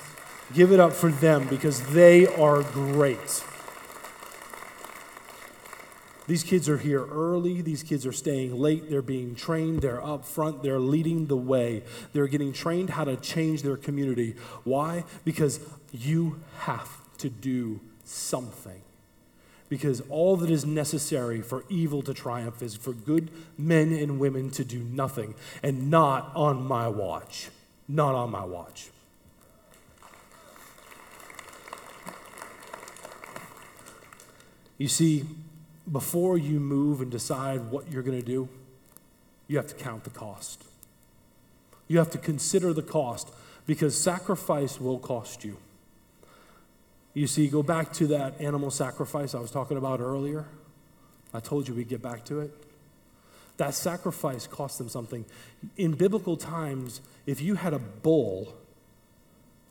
Give 0.55 0.71
it 0.71 0.79
up 0.79 0.93
for 0.93 1.11
them 1.11 1.49
because 1.49 1.93
they 1.93 2.27
are 2.27 2.63
great. 2.63 3.45
These 6.31 6.45
kids 6.45 6.69
are 6.69 6.79
here 6.79 7.05
early. 7.07 7.61
These 7.61 7.83
kids 7.83 8.07
are 8.07 8.13
staying 8.13 8.57
late. 8.57 8.89
They're 8.89 9.03
being 9.03 9.35
trained. 9.35 9.83
They're 9.83 10.01
up 10.01 10.25
front. 10.25 10.63
They're 10.63 10.79
leading 10.79 11.27
the 11.27 11.37
way. 11.37 11.83
They're 12.13 12.29
getting 12.29 12.53
trained 12.53 12.91
how 12.91 13.03
to 13.03 13.17
change 13.17 13.63
their 13.63 13.77
community. 13.77 14.37
Why? 14.63 15.03
Because 15.25 15.59
you 15.91 16.41
have 16.61 16.89
to 17.19 17.29
do 17.29 17.81
something. 18.05 18.81
Because 19.69 20.03
all 20.03 20.37
that 20.37 20.51
is 20.51 20.65
necessary 20.65 21.43
for 21.43 21.65
evil 21.69 22.01
to 22.03 22.15
triumph 22.15 22.63
is 22.63 22.77
for 22.77 22.93
good 22.93 23.33
men 23.59 23.93
and 23.93 24.21
women 24.21 24.51
to 24.51 24.65
do 24.65 24.85
nothing, 24.85 25.35
and 25.65 25.91
not 25.91 26.31
on 26.37 26.65
my 26.65 26.87
watch. 26.87 27.49
Not 27.89 28.15
on 28.15 28.31
my 28.31 28.45
watch. 28.45 28.91
You 34.79 34.87
see, 34.87 35.25
before 35.91 36.39
you 36.39 36.61
move 36.61 37.01
and 37.01 37.11
decide 37.11 37.71
what 37.71 37.91
you're 37.91 38.03
going 38.03 38.21
to 38.21 38.27
do, 38.27 38.49
you 39.49 39.57
have 39.57 39.67
to 39.67 39.75
count 39.75 40.05
the 40.05 40.11
cost. 40.11 40.65
You 41.89 41.99
have 41.99 42.11
to 42.11 42.19
consider 42.19 42.73
the 42.73 42.83
cost 42.83 43.33
because 43.67 44.01
sacrifice 44.01 44.81
will 44.81 44.99
cost 44.99 45.45
you. 45.45 45.57
You 47.15 47.27
see, 47.27 47.49
go 47.49 47.63
back 47.63 47.93
to 47.95 48.07
that 48.09 48.41
animal 48.41 48.71
sacrifice 48.71 49.35
I 49.35 49.41
was 49.41 49.51
talking 49.51 49.77
about 49.77 50.01
earlier. 50.01 50.47
I 51.35 51.41
told 51.41 51.67
you 51.67 51.75
we'd 51.75 51.89
get 51.89 52.03
back 52.03 52.25
to 52.27 52.41
it. 52.41 52.53
That 53.57 53.75
sacrifice 53.75 54.47
cost 54.47 54.79
them 54.79 54.89
something. 54.89 55.25
In 55.77 55.93
biblical 55.93 56.37
times, 56.37 57.01
if 57.27 57.43
you 57.43 57.57
had 57.57 57.75
a 57.75 57.79
bull, 57.79 58.55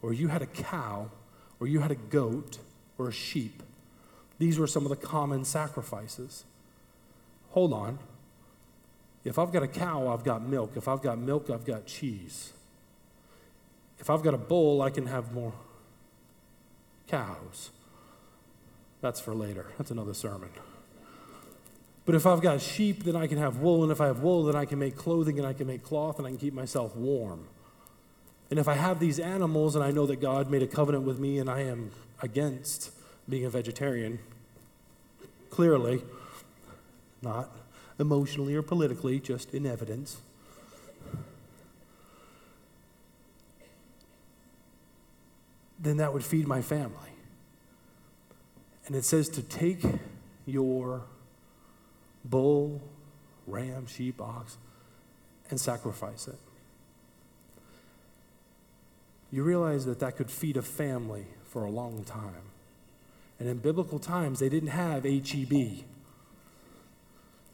or 0.02 0.14
you 0.14 0.28
had 0.28 0.42
a 0.42 0.46
cow, 0.46 1.10
or 1.60 1.68
you 1.68 1.80
had 1.80 1.92
a 1.92 1.96
goat, 1.96 2.60
or 2.98 3.08
a 3.08 3.12
sheep, 3.12 3.64
these 4.39 4.58
were 4.58 4.67
some 4.67 4.84
of 4.84 4.89
the 4.89 4.95
common 4.95 5.45
sacrifices. 5.45 6.45
Hold 7.52 7.73
on. 7.73 7.99
If 9.25 9.38
I've 9.38 9.52
got 9.52 9.63
a 9.63 9.67
cow, 9.67 10.08
I've 10.08 10.23
got 10.23 10.47
milk. 10.47 10.71
If 10.75 10.88
I've 10.88 11.02
got 11.02 11.19
milk, 11.19 11.49
I've 11.49 11.65
got 11.65 11.86
cheese. 11.86 12.54
If 13.99 14.10
I've 14.10 14.23
got 14.23 14.34
a 14.34 14.38
bull, 14.38 14.82
I 14.82 14.89
can 14.89 15.08
have 15.08 15.34
more 15.34 15.54
cows. 17.08 17.71
That's 19.02 19.19
for 19.19 19.36
later. 19.36 19.67
That's 19.78 19.91
another 19.91 20.13
sermon. 20.13 20.49
But 22.06 22.15
if 22.15 22.25
I've 22.25 22.41
got 22.41 22.62
sheep, 22.62 23.04
then 23.04 23.15
I 23.15 23.28
can 23.28 23.38
have 23.38 23.58
wool. 23.58 23.84
And 23.84 23.91
if 23.91 23.99
I 23.99 24.08
have 24.08 24.21
wool, 24.21 24.45
then 24.45 24.56
I 24.56 24.65
can 24.65 24.80
make 24.80 24.95
clothing 24.95 25.38
and 25.38 25.45
I 25.45 25.54
can 25.54 25.67
make 25.67 25.84
cloth 25.84 26.17
and 26.17 26.25
I 26.25 26.32
can 26.32 26.39
keep 26.39 26.54
myself 26.54 26.95
warm. 26.95 27.45
And 28.49 28.58
if 28.58 28.67
I 28.67 28.73
have 28.73 28.99
these 28.99 29.19
animals 29.19 29.75
and 29.75 29.84
I 29.84 29.91
know 29.91 30.06
that 30.06 30.21
God 30.21 30.49
made 30.49 30.63
a 30.63 30.67
covenant 30.67 31.04
with 31.04 31.19
me 31.19 31.39
and 31.39 31.49
I 31.49 31.62
am 31.62 31.91
against 32.21 32.91
being 33.30 33.46
a 33.46 33.50
vegetarian, 33.50 34.20
clearly, 35.50 36.02
not 37.22 37.50
emotionally 38.00 38.56
or 38.56 38.62
politically, 38.62 39.20
just 39.20 39.54
in 39.54 39.65
evidence. 39.65 40.18
Then 45.80 45.98
that 45.98 46.12
would 46.12 46.24
feed 46.24 46.48
my 46.48 46.62
family. 46.62 47.12
And 48.88 48.96
it 48.96 49.06
says 49.06 49.30
to 49.30 49.44
take 49.44 49.84
your 50.46 51.04
bull, 52.26 52.82
ram, 53.46 53.86
sheep, 53.86 54.20
ox, 54.20 54.58
and 55.50 55.60
sacrifice 55.60 56.28
it. 56.28 56.39
You 59.32 59.44
realize 59.44 59.86
that 59.86 60.00
that 60.00 60.18
could 60.18 60.32
feed 60.32 60.58
a 60.58 60.62
family 60.62 61.28
for 61.46 61.63
a 61.63 61.70
long 61.70 62.04
time. 62.04 62.49
And 63.39 63.47
in 63.47 63.58
biblical 63.58 63.99
times, 63.99 64.39
they 64.39 64.49
didn't 64.49 64.69
have 64.69 65.04
HEB. 65.04 65.54
It 65.54 65.86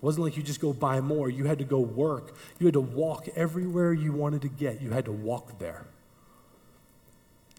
wasn't 0.01 0.25
like 0.25 0.35
you 0.35 0.43
just 0.43 0.59
go 0.59 0.73
buy 0.73 0.99
more. 0.99 1.29
You 1.29 1.45
had 1.45 1.59
to 1.59 1.65
go 1.65 1.79
work. 1.79 2.35
You 2.59 2.65
had 2.65 2.73
to 2.73 2.81
walk 2.81 3.27
everywhere 3.35 3.93
you 3.93 4.11
wanted 4.11 4.41
to 4.41 4.49
get. 4.49 4.81
You 4.81 4.91
had 4.91 5.05
to 5.05 5.11
walk 5.11 5.59
there. 5.59 5.85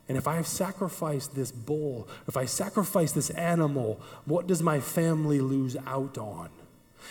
And 0.08 0.16
if 0.16 0.28
I 0.28 0.36
have 0.36 0.46
sacrificed 0.46 1.34
this 1.34 1.50
bull, 1.50 2.08
if 2.28 2.36
I 2.36 2.44
sacrifice 2.44 3.12
this 3.12 3.30
animal, 3.30 4.00
what 4.24 4.46
does 4.46 4.62
my 4.62 4.80
family 4.80 5.40
lose 5.40 5.76
out 5.86 6.16
on? 6.18 6.50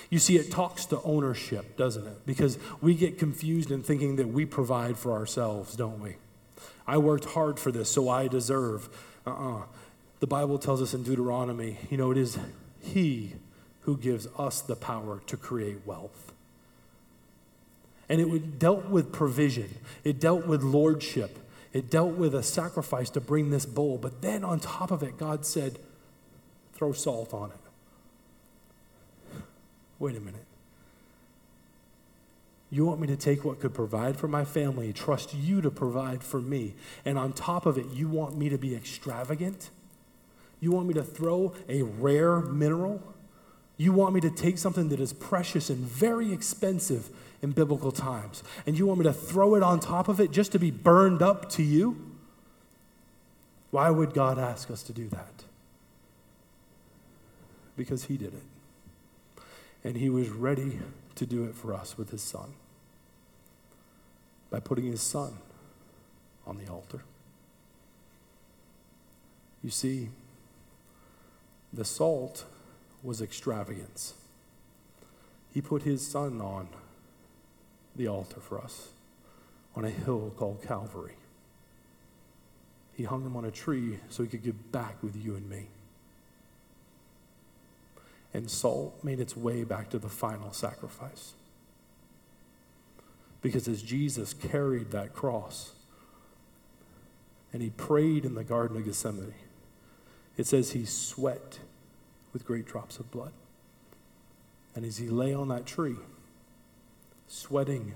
You 0.10 0.20
see, 0.20 0.38
it 0.38 0.52
talks 0.52 0.86
to 0.88 1.02
ownership, 1.04 1.78
doesn't 1.78 2.06
it? 2.06 2.26
Because 2.26 2.58
we 2.82 2.96
get 2.96 3.18
confused 3.18 3.72
in 3.72 3.84
thinking 3.84 4.18
that 4.18 4.28
we 4.28 4.46
provide 4.46 4.98
for 4.98 5.14
ourselves, 5.14 5.76
don't 5.76 6.00
we? 6.00 6.16
I 6.88 6.98
worked 6.98 7.26
hard 7.26 7.60
for 7.60 7.72
this, 7.72 7.90
so 7.90 8.10
I 8.10 8.28
deserve. 8.28 8.90
Uh 9.26 9.32
uh-uh. 9.32 9.60
uh 9.60 9.64
The 10.20 10.28
Bible 10.28 10.58
tells 10.58 10.82
us 10.82 10.94
in 10.94 11.04
Deuteronomy, 11.04 11.78
you 11.90 11.98
know, 11.98 12.12
it 12.12 12.18
is 12.18 12.38
He 12.80 13.34
who 13.82 13.98
gives 13.98 14.28
us 14.38 14.62
the 14.62 14.76
power 14.76 15.22
to 15.28 15.38
create 15.38 15.86
wealth. 15.86 16.34
And 18.08 18.22
it 18.22 18.60
dealt 18.60 18.90
with 18.90 19.12
provision, 19.12 19.76
it 20.04 20.20
dealt 20.20 20.46
with 20.46 20.64
lordship, 20.64 21.40
it 21.74 21.90
dealt 21.90 22.14
with 22.14 22.34
a 22.34 22.44
sacrifice 22.44 23.10
to 23.12 23.22
bring 23.22 23.50
this 23.50 23.66
bowl. 23.66 23.98
But 23.98 24.22
then 24.22 24.44
on 24.44 24.60
top 24.60 24.92
of 24.92 25.04
it, 25.04 25.18
God 25.18 25.46
said, 25.46 25.80
throw 26.74 26.94
salt 26.94 27.34
on 27.34 27.52
it. 27.52 27.58
Wait 30.00 30.16
a 30.16 30.20
minute. 30.20 30.46
You 32.70 32.86
want 32.86 33.00
me 33.00 33.08
to 33.08 33.16
take 33.16 33.46
what 33.46 33.60
could 33.60 33.74
provide 33.74 34.18
for 34.18 34.28
my 34.28 34.44
family, 34.44 34.92
trust 34.92 35.34
you 35.34 35.62
to 35.62 35.72
provide 35.72 36.24
for 36.24 36.42
me, 36.42 36.74
and 37.06 37.18
on 37.18 37.34
top 37.34 37.66
of 37.66 37.78
it, 37.78 37.86
you 37.94 38.08
want 38.08 38.38
me 38.38 38.50
to 38.50 38.58
be 38.58 38.76
extravagant? 38.76 39.70
You 40.60 40.72
want 40.72 40.88
me 40.88 40.94
to 40.96 41.04
throw 41.04 41.54
a 41.68 41.84
rare 41.84 42.42
mineral? 42.42 43.02
You 43.78 43.92
want 43.92 44.14
me 44.14 44.22
to 44.22 44.30
take 44.30 44.58
something 44.58 44.90
that 44.90 45.00
is 45.00 45.14
precious 45.14 45.70
and 45.70 45.80
very 45.80 46.32
expensive 46.32 47.10
in 47.42 47.52
biblical 47.52 47.92
times, 47.92 48.44
and 48.66 48.78
you 48.78 48.88
want 48.88 49.00
me 49.00 49.04
to 49.04 49.14
throw 49.14 49.56
it 49.56 49.62
on 49.62 49.80
top 49.80 50.08
of 50.08 50.20
it 50.20 50.32
just 50.32 50.52
to 50.54 50.60
be 50.60 50.72
burned 50.72 51.22
up 51.22 51.50
to 51.50 51.64
you? 51.64 52.12
Why 53.72 53.90
would 53.90 54.14
God 54.14 54.40
ask 54.40 54.72
us 54.72 54.82
to 54.84 54.94
do 54.94 55.10
that? 55.10 55.44
Because 57.76 58.06
He 58.06 58.18
did 58.18 58.34
it 58.34 58.44
and 59.86 59.96
he 59.96 60.10
was 60.10 60.30
ready 60.30 60.80
to 61.14 61.26
do 61.28 61.46
it 61.46 61.56
for 61.56 61.74
us 61.74 61.96
with 61.96 62.10
his 62.10 62.22
son 62.22 62.56
by 64.50 64.60
putting 64.60 64.86
his 64.86 65.00
son 65.00 65.38
on 66.48 66.58
the 66.58 66.68
altar. 66.68 67.04
You 69.64 69.70
see, 69.70 70.10
the 71.76 71.86
salt 71.86 72.46
was 73.04 73.22
extravagance. 73.22 74.14
He 75.54 75.62
put 75.62 75.84
his 75.84 76.06
son 76.06 76.42
on 76.42 76.70
the 77.96 78.08
altar 78.08 78.40
for 78.40 78.60
us 78.60 78.90
on 79.76 79.86
a 79.86 79.90
hill 79.90 80.34
called 80.38 80.64
Calvary. 80.64 81.16
He 82.94 83.04
hung 83.04 83.24
him 83.24 83.36
on 83.36 83.46
a 83.46 83.52
tree 83.52 84.00
so 84.10 84.24
he 84.24 84.30
could 84.30 84.44
get 84.44 84.72
back 84.72 85.02
with 85.04 85.16
you 85.16 85.36
and 85.36 85.50
me 85.50 85.68
and 88.36 88.52
salt 88.52 89.02
made 89.02 89.22
its 89.22 89.38
way 89.38 89.64
back 89.64 89.90
to 89.90 89.98
the 89.98 90.10
final 90.10 90.52
sacrifice. 90.52 91.34
Because 93.42 93.70
as 93.70 93.82
Jesus 93.82 94.34
carried 94.34 94.92
that 94.92 95.14
cross 95.14 95.72
and 97.54 97.62
he 97.62 97.70
prayed 97.70 98.26
in 98.26 98.36
the 98.36 98.44
Garden 98.44 98.76
of 98.76 98.84
Gethsemane, 98.84 99.34
it 100.38 100.48
says 100.48 100.72
he 100.72 100.86
sweat 100.86 101.60
with 102.34 102.46
great 102.46 102.66
drops 102.66 103.00
of 103.00 103.10
blood. 103.12 103.32
And 104.76 104.84
as 104.86 104.98
he 104.98 105.08
lay 105.08 105.34
on 105.34 105.48
that 105.48 105.66
tree, 105.66 105.96
sweating 107.28 107.94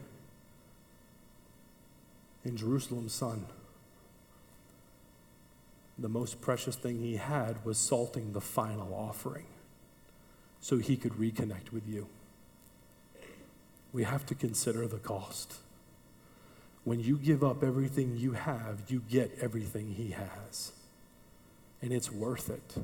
in 2.45 2.55
Jerusalem's 2.55 3.13
sun, 3.13 3.45
the 5.97 6.07
most 6.07 6.39
precious 6.39 6.77
thing 6.77 6.99
he 6.99 7.17
had 7.17 7.63
was 7.65 7.77
salting 7.77 8.31
the 8.31 8.39
final 8.39 8.93
offering 8.93 9.45
so 10.61 10.77
he 10.77 10.95
could 10.95 11.13
reconnect 11.13 11.71
with 11.73 11.87
you. 11.87 12.07
We 13.91 14.03
have 14.03 14.25
to 14.27 14.35
consider 14.35 14.87
the 14.87 14.97
cost. 14.97 15.55
When 16.85 17.01
you 17.01 17.17
give 17.17 17.43
up 17.43 17.63
everything 17.63 18.15
you 18.15 18.33
have, 18.33 18.83
you 18.87 19.01
get 19.09 19.37
everything 19.41 19.93
he 19.95 20.11
has. 20.11 20.71
And 21.81 21.93
it's 21.93 22.11
worth 22.11 22.49
it. 22.49 22.75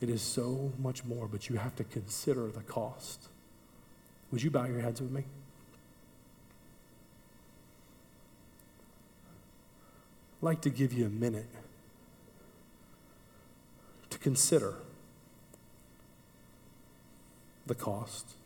It 0.00 0.08
is 0.08 0.22
so 0.22 0.72
much 0.78 1.04
more, 1.04 1.26
but 1.26 1.48
you 1.48 1.56
have 1.56 1.76
to 1.76 1.84
consider 1.84 2.46
the 2.48 2.62
cost. 2.62 3.28
Would 4.30 4.42
you 4.42 4.50
bow 4.50 4.66
your 4.66 4.80
heads 4.80 5.00
with 5.00 5.10
me? 5.10 5.24
I'd 10.40 10.46
like 10.46 10.60
to 10.62 10.70
give 10.70 10.92
you 10.92 11.06
a 11.06 11.10
minute 11.10 11.50
to 14.08 14.18
consider 14.18 14.76
the 17.66 17.74
cost. 17.74 18.36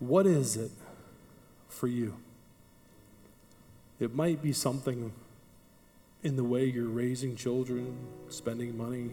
What 0.00 0.26
is 0.26 0.56
it 0.56 0.72
for 1.68 1.86
you? 1.86 2.16
It 4.00 4.14
might 4.14 4.42
be 4.42 4.52
something 4.52 5.12
in 6.22 6.36
the 6.36 6.44
way 6.44 6.64
you're 6.64 6.88
raising 6.88 7.36
children, 7.36 7.96
spending 8.28 8.76
money, 8.76 9.10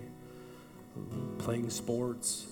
playing 1.39 1.69
sports, 1.69 2.48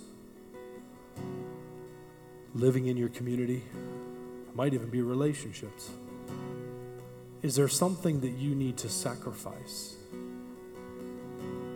living 2.53 2.87
in 2.87 2.97
your 2.97 3.09
community. 3.09 3.63
It 4.47 4.55
might 4.55 4.73
even 4.73 4.89
be 4.89 5.01
relationships. 5.01 5.89
Is 7.41 7.55
there 7.55 7.67
something 7.67 8.21
that 8.21 8.31
you 8.31 8.55
need 8.55 8.77
to 8.77 8.89
sacrifice? 8.89 9.97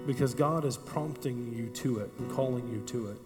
because 0.08 0.34
God 0.34 0.64
is 0.64 0.78
prompting 0.78 1.54
you 1.54 1.68
to 1.82 2.00
it 2.00 2.10
and 2.18 2.32
calling 2.32 2.66
you 2.70 2.80
to 2.88 3.10
it. 3.10 3.18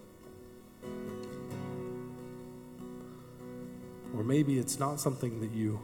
Or 4.17 4.23
maybe 4.23 4.57
it's 4.57 4.79
not 4.79 4.99
something 4.99 5.39
that 5.41 5.51
you 5.51 5.79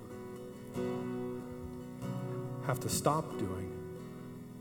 have 2.67 2.79
to 2.81 2.89
stop 2.89 3.39
doing, 3.39 3.71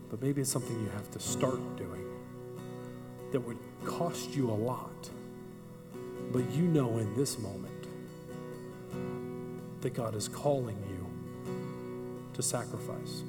but 0.09 0.21
maybe 0.21 0.39
it's 0.39 0.49
something 0.49 0.79
you 0.79 0.89
have 0.91 1.11
to 1.11 1.19
start 1.19 1.59
doing 1.75 2.05
that 3.33 3.41
would 3.41 3.57
cost 3.83 4.33
you 4.33 4.49
a 4.49 4.53
lot. 4.53 5.09
But 6.31 6.49
you 6.51 6.63
know 6.63 6.99
in 6.99 7.13
this 7.15 7.37
moment 7.37 7.87
that 9.81 9.93
God 9.93 10.15
is 10.15 10.29
calling 10.29 10.81
you 10.89 11.05
to 12.33 12.41
sacrifice. 12.41 13.23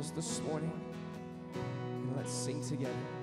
Us 0.00 0.10
this 0.12 0.40
morning? 0.48 0.72
And 1.54 2.16
let's 2.16 2.32
sing 2.32 2.62
together. 2.62 3.19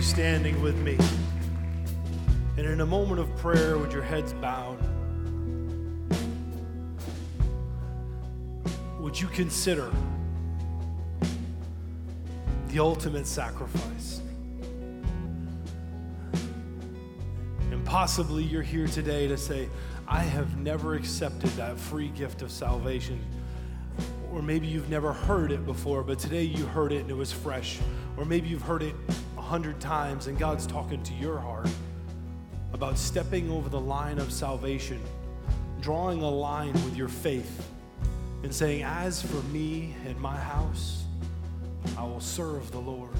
Standing 0.00 0.60
with 0.62 0.76
me? 0.78 0.98
And 2.56 2.66
in 2.66 2.80
a 2.80 2.86
moment 2.86 3.20
of 3.20 3.36
prayer, 3.36 3.76
with 3.78 3.92
your 3.92 4.02
heads 4.02 4.32
bowed, 4.32 4.78
would 8.98 9.20
you 9.20 9.28
consider 9.28 9.92
the 12.68 12.80
ultimate 12.80 13.26
sacrifice? 13.26 14.22
And 17.70 17.84
possibly 17.84 18.42
you're 18.42 18.62
here 18.62 18.88
today 18.88 19.28
to 19.28 19.36
say, 19.36 19.68
I 20.08 20.22
have 20.22 20.56
never 20.56 20.94
accepted 20.94 21.50
that 21.50 21.78
free 21.78 22.08
gift 22.08 22.42
of 22.42 22.50
salvation. 22.50 23.22
Or 24.32 24.42
maybe 24.42 24.66
you've 24.66 24.88
never 24.88 25.12
heard 25.12 25.52
it 25.52 25.64
before, 25.66 26.02
but 26.02 26.18
today 26.18 26.42
you 26.42 26.64
heard 26.66 26.90
it 26.90 27.02
and 27.02 27.10
it 27.10 27.16
was 27.16 27.32
fresh. 27.32 27.78
Or 28.16 28.24
maybe 28.24 28.48
you've 28.48 28.62
heard 28.62 28.82
it 28.82 28.94
hundred 29.50 29.80
times 29.80 30.28
and 30.28 30.38
God's 30.38 30.64
talking 30.64 31.02
to 31.02 31.12
your 31.14 31.36
heart 31.36 31.68
about 32.72 32.96
stepping 32.96 33.50
over 33.50 33.68
the 33.68 33.80
line 33.80 34.20
of 34.20 34.32
salvation, 34.32 35.02
drawing 35.80 36.22
a 36.22 36.30
line 36.30 36.72
with 36.72 36.96
your 36.96 37.08
faith, 37.08 37.68
and 38.44 38.54
saying, 38.54 38.84
As 38.84 39.20
for 39.20 39.42
me 39.48 39.96
and 40.06 40.16
my 40.20 40.36
house, 40.36 41.02
I 41.98 42.04
will 42.04 42.20
serve 42.20 42.70
the 42.70 42.78
Lord. 42.78 43.10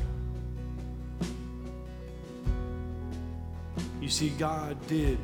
You 4.01 4.09
see, 4.09 4.29
God 4.39 4.77
did 4.87 5.19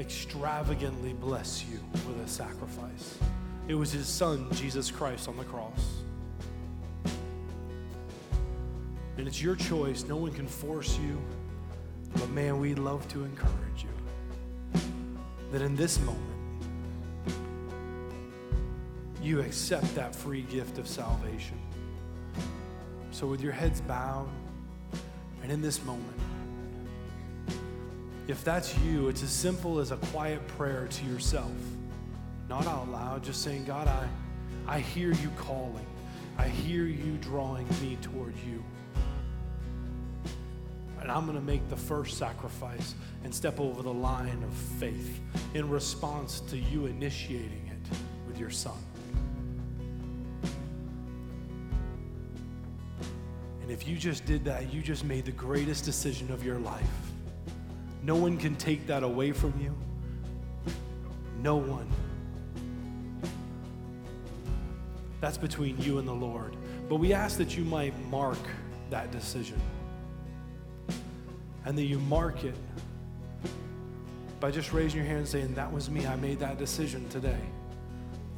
extravagantly 0.00 1.12
bless 1.12 1.64
you 1.64 1.78
with 2.08 2.26
a 2.26 2.28
sacrifice. 2.28 3.16
It 3.68 3.76
was 3.76 3.92
his 3.92 4.08
son, 4.08 4.48
Jesus 4.54 4.90
Christ, 4.90 5.28
on 5.28 5.36
the 5.36 5.44
cross. 5.44 5.97
And 9.18 9.26
it's 9.26 9.42
your 9.42 9.56
choice. 9.56 10.04
No 10.04 10.16
one 10.16 10.32
can 10.32 10.46
force 10.46 10.98
you. 10.98 11.20
But 12.14 12.30
man, 12.30 12.58
we'd 12.58 12.78
love 12.78 13.06
to 13.08 13.24
encourage 13.24 13.82
you 13.82 14.80
that 15.52 15.62
in 15.62 15.76
this 15.76 16.00
moment, 16.00 16.22
you 19.22 19.40
accept 19.40 19.94
that 19.94 20.14
free 20.14 20.42
gift 20.42 20.78
of 20.78 20.86
salvation. 20.86 21.58
So, 23.10 23.26
with 23.26 23.40
your 23.40 23.52
heads 23.52 23.80
bowed, 23.80 24.28
and 25.42 25.50
in 25.50 25.60
this 25.60 25.84
moment, 25.84 26.18
if 28.28 28.44
that's 28.44 28.76
you, 28.78 29.08
it's 29.08 29.22
as 29.22 29.32
simple 29.32 29.80
as 29.80 29.90
a 29.90 29.96
quiet 29.96 30.46
prayer 30.48 30.86
to 30.88 31.04
yourself, 31.06 31.50
not 32.48 32.66
out 32.66 32.88
loud, 32.90 33.24
just 33.24 33.42
saying, 33.42 33.64
God, 33.64 33.88
I, 33.88 34.06
I 34.66 34.80
hear 34.80 35.12
you 35.12 35.30
calling. 35.36 35.86
I 36.36 36.46
hear 36.46 36.84
you 36.84 37.16
drawing 37.20 37.66
me 37.82 37.98
toward 38.00 38.34
you. 38.46 38.62
And 41.00 41.10
I'm 41.10 41.24
going 41.26 41.38
to 41.38 41.44
make 41.44 41.68
the 41.68 41.76
first 41.76 42.18
sacrifice 42.18 42.94
and 43.24 43.34
step 43.34 43.60
over 43.60 43.82
the 43.82 43.92
line 43.92 44.42
of 44.42 44.52
faith 44.78 45.20
in 45.54 45.68
response 45.68 46.40
to 46.40 46.58
you 46.58 46.86
initiating 46.86 47.70
it 47.70 47.96
with 48.26 48.38
your 48.38 48.50
son. 48.50 48.78
And 53.62 53.70
if 53.70 53.86
you 53.86 53.96
just 53.96 54.24
did 54.24 54.44
that, 54.46 54.72
you 54.72 54.80
just 54.80 55.04
made 55.04 55.24
the 55.26 55.32
greatest 55.32 55.84
decision 55.84 56.32
of 56.32 56.44
your 56.44 56.58
life. 56.58 56.82
No 58.02 58.16
one 58.16 58.38
can 58.38 58.56
take 58.56 58.86
that 58.86 59.02
away 59.02 59.32
from 59.32 59.52
you. 59.60 59.76
No 61.42 61.56
one. 61.56 61.86
That's 65.20 65.36
between 65.36 65.78
you 65.80 65.98
and 65.98 66.08
the 66.08 66.14
Lord. 66.14 66.56
But 66.88 66.96
we 66.96 67.12
ask 67.12 67.36
that 67.38 67.56
you 67.56 67.64
might 67.64 67.92
mark 68.08 68.38
that 68.90 69.10
decision. 69.10 69.60
And 71.68 71.76
that 71.76 71.84
you 71.84 71.98
mark 71.98 72.44
it 72.44 72.54
by 74.40 74.50
just 74.50 74.72
raising 74.72 75.00
your 75.00 75.06
hand 75.06 75.18
and 75.18 75.28
saying, 75.28 75.54
That 75.54 75.70
was 75.70 75.90
me. 75.90 76.06
I 76.06 76.16
made 76.16 76.38
that 76.38 76.56
decision 76.56 77.06
today. 77.10 77.38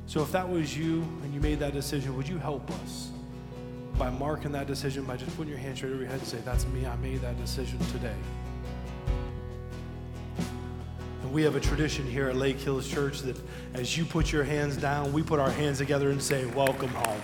So 0.06 0.20
if 0.20 0.32
that 0.32 0.50
was 0.50 0.76
you 0.76 1.02
and 1.22 1.32
you 1.32 1.40
made 1.40 1.60
that 1.60 1.72
decision, 1.72 2.16
would 2.16 2.28
you 2.28 2.38
help 2.38 2.68
us 2.82 3.10
by 3.96 4.10
marking 4.10 4.50
that 4.50 4.66
decision, 4.66 5.04
by 5.04 5.16
just 5.16 5.36
putting 5.36 5.48
your 5.48 5.60
hand 5.60 5.76
straight 5.76 5.92
over 5.92 6.00
your 6.00 6.08
head 6.08 6.18
and 6.18 6.26
say, 6.26 6.38
That's 6.44 6.66
me. 6.66 6.84
I 6.86 6.96
made 6.96 7.20
that 7.20 7.38
decision 7.40 7.78
today. 7.92 8.16
And 11.22 11.32
we 11.32 11.44
have 11.44 11.54
a 11.54 11.60
tradition 11.60 12.04
here 12.06 12.28
at 12.30 12.34
Lake 12.34 12.58
Hills 12.58 12.88
Church 12.88 13.20
that 13.20 13.36
as 13.74 13.96
you 13.96 14.04
put 14.04 14.32
your 14.32 14.42
hands 14.42 14.76
down, 14.76 15.12
we 15.12 15.22
put 15.22 15.38
our 15.38 15.52
hands 15.52 15.78
together 15.78 16.10
and 16.10 16.20
say, 16.20 16.46
Welcome 16.46 16.88
home. 16.88 17.22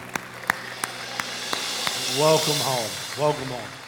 Welcome 2.16 2.60
home. 2.60 2.90
Welcome 3.18 3.48
home. 3.48 3.85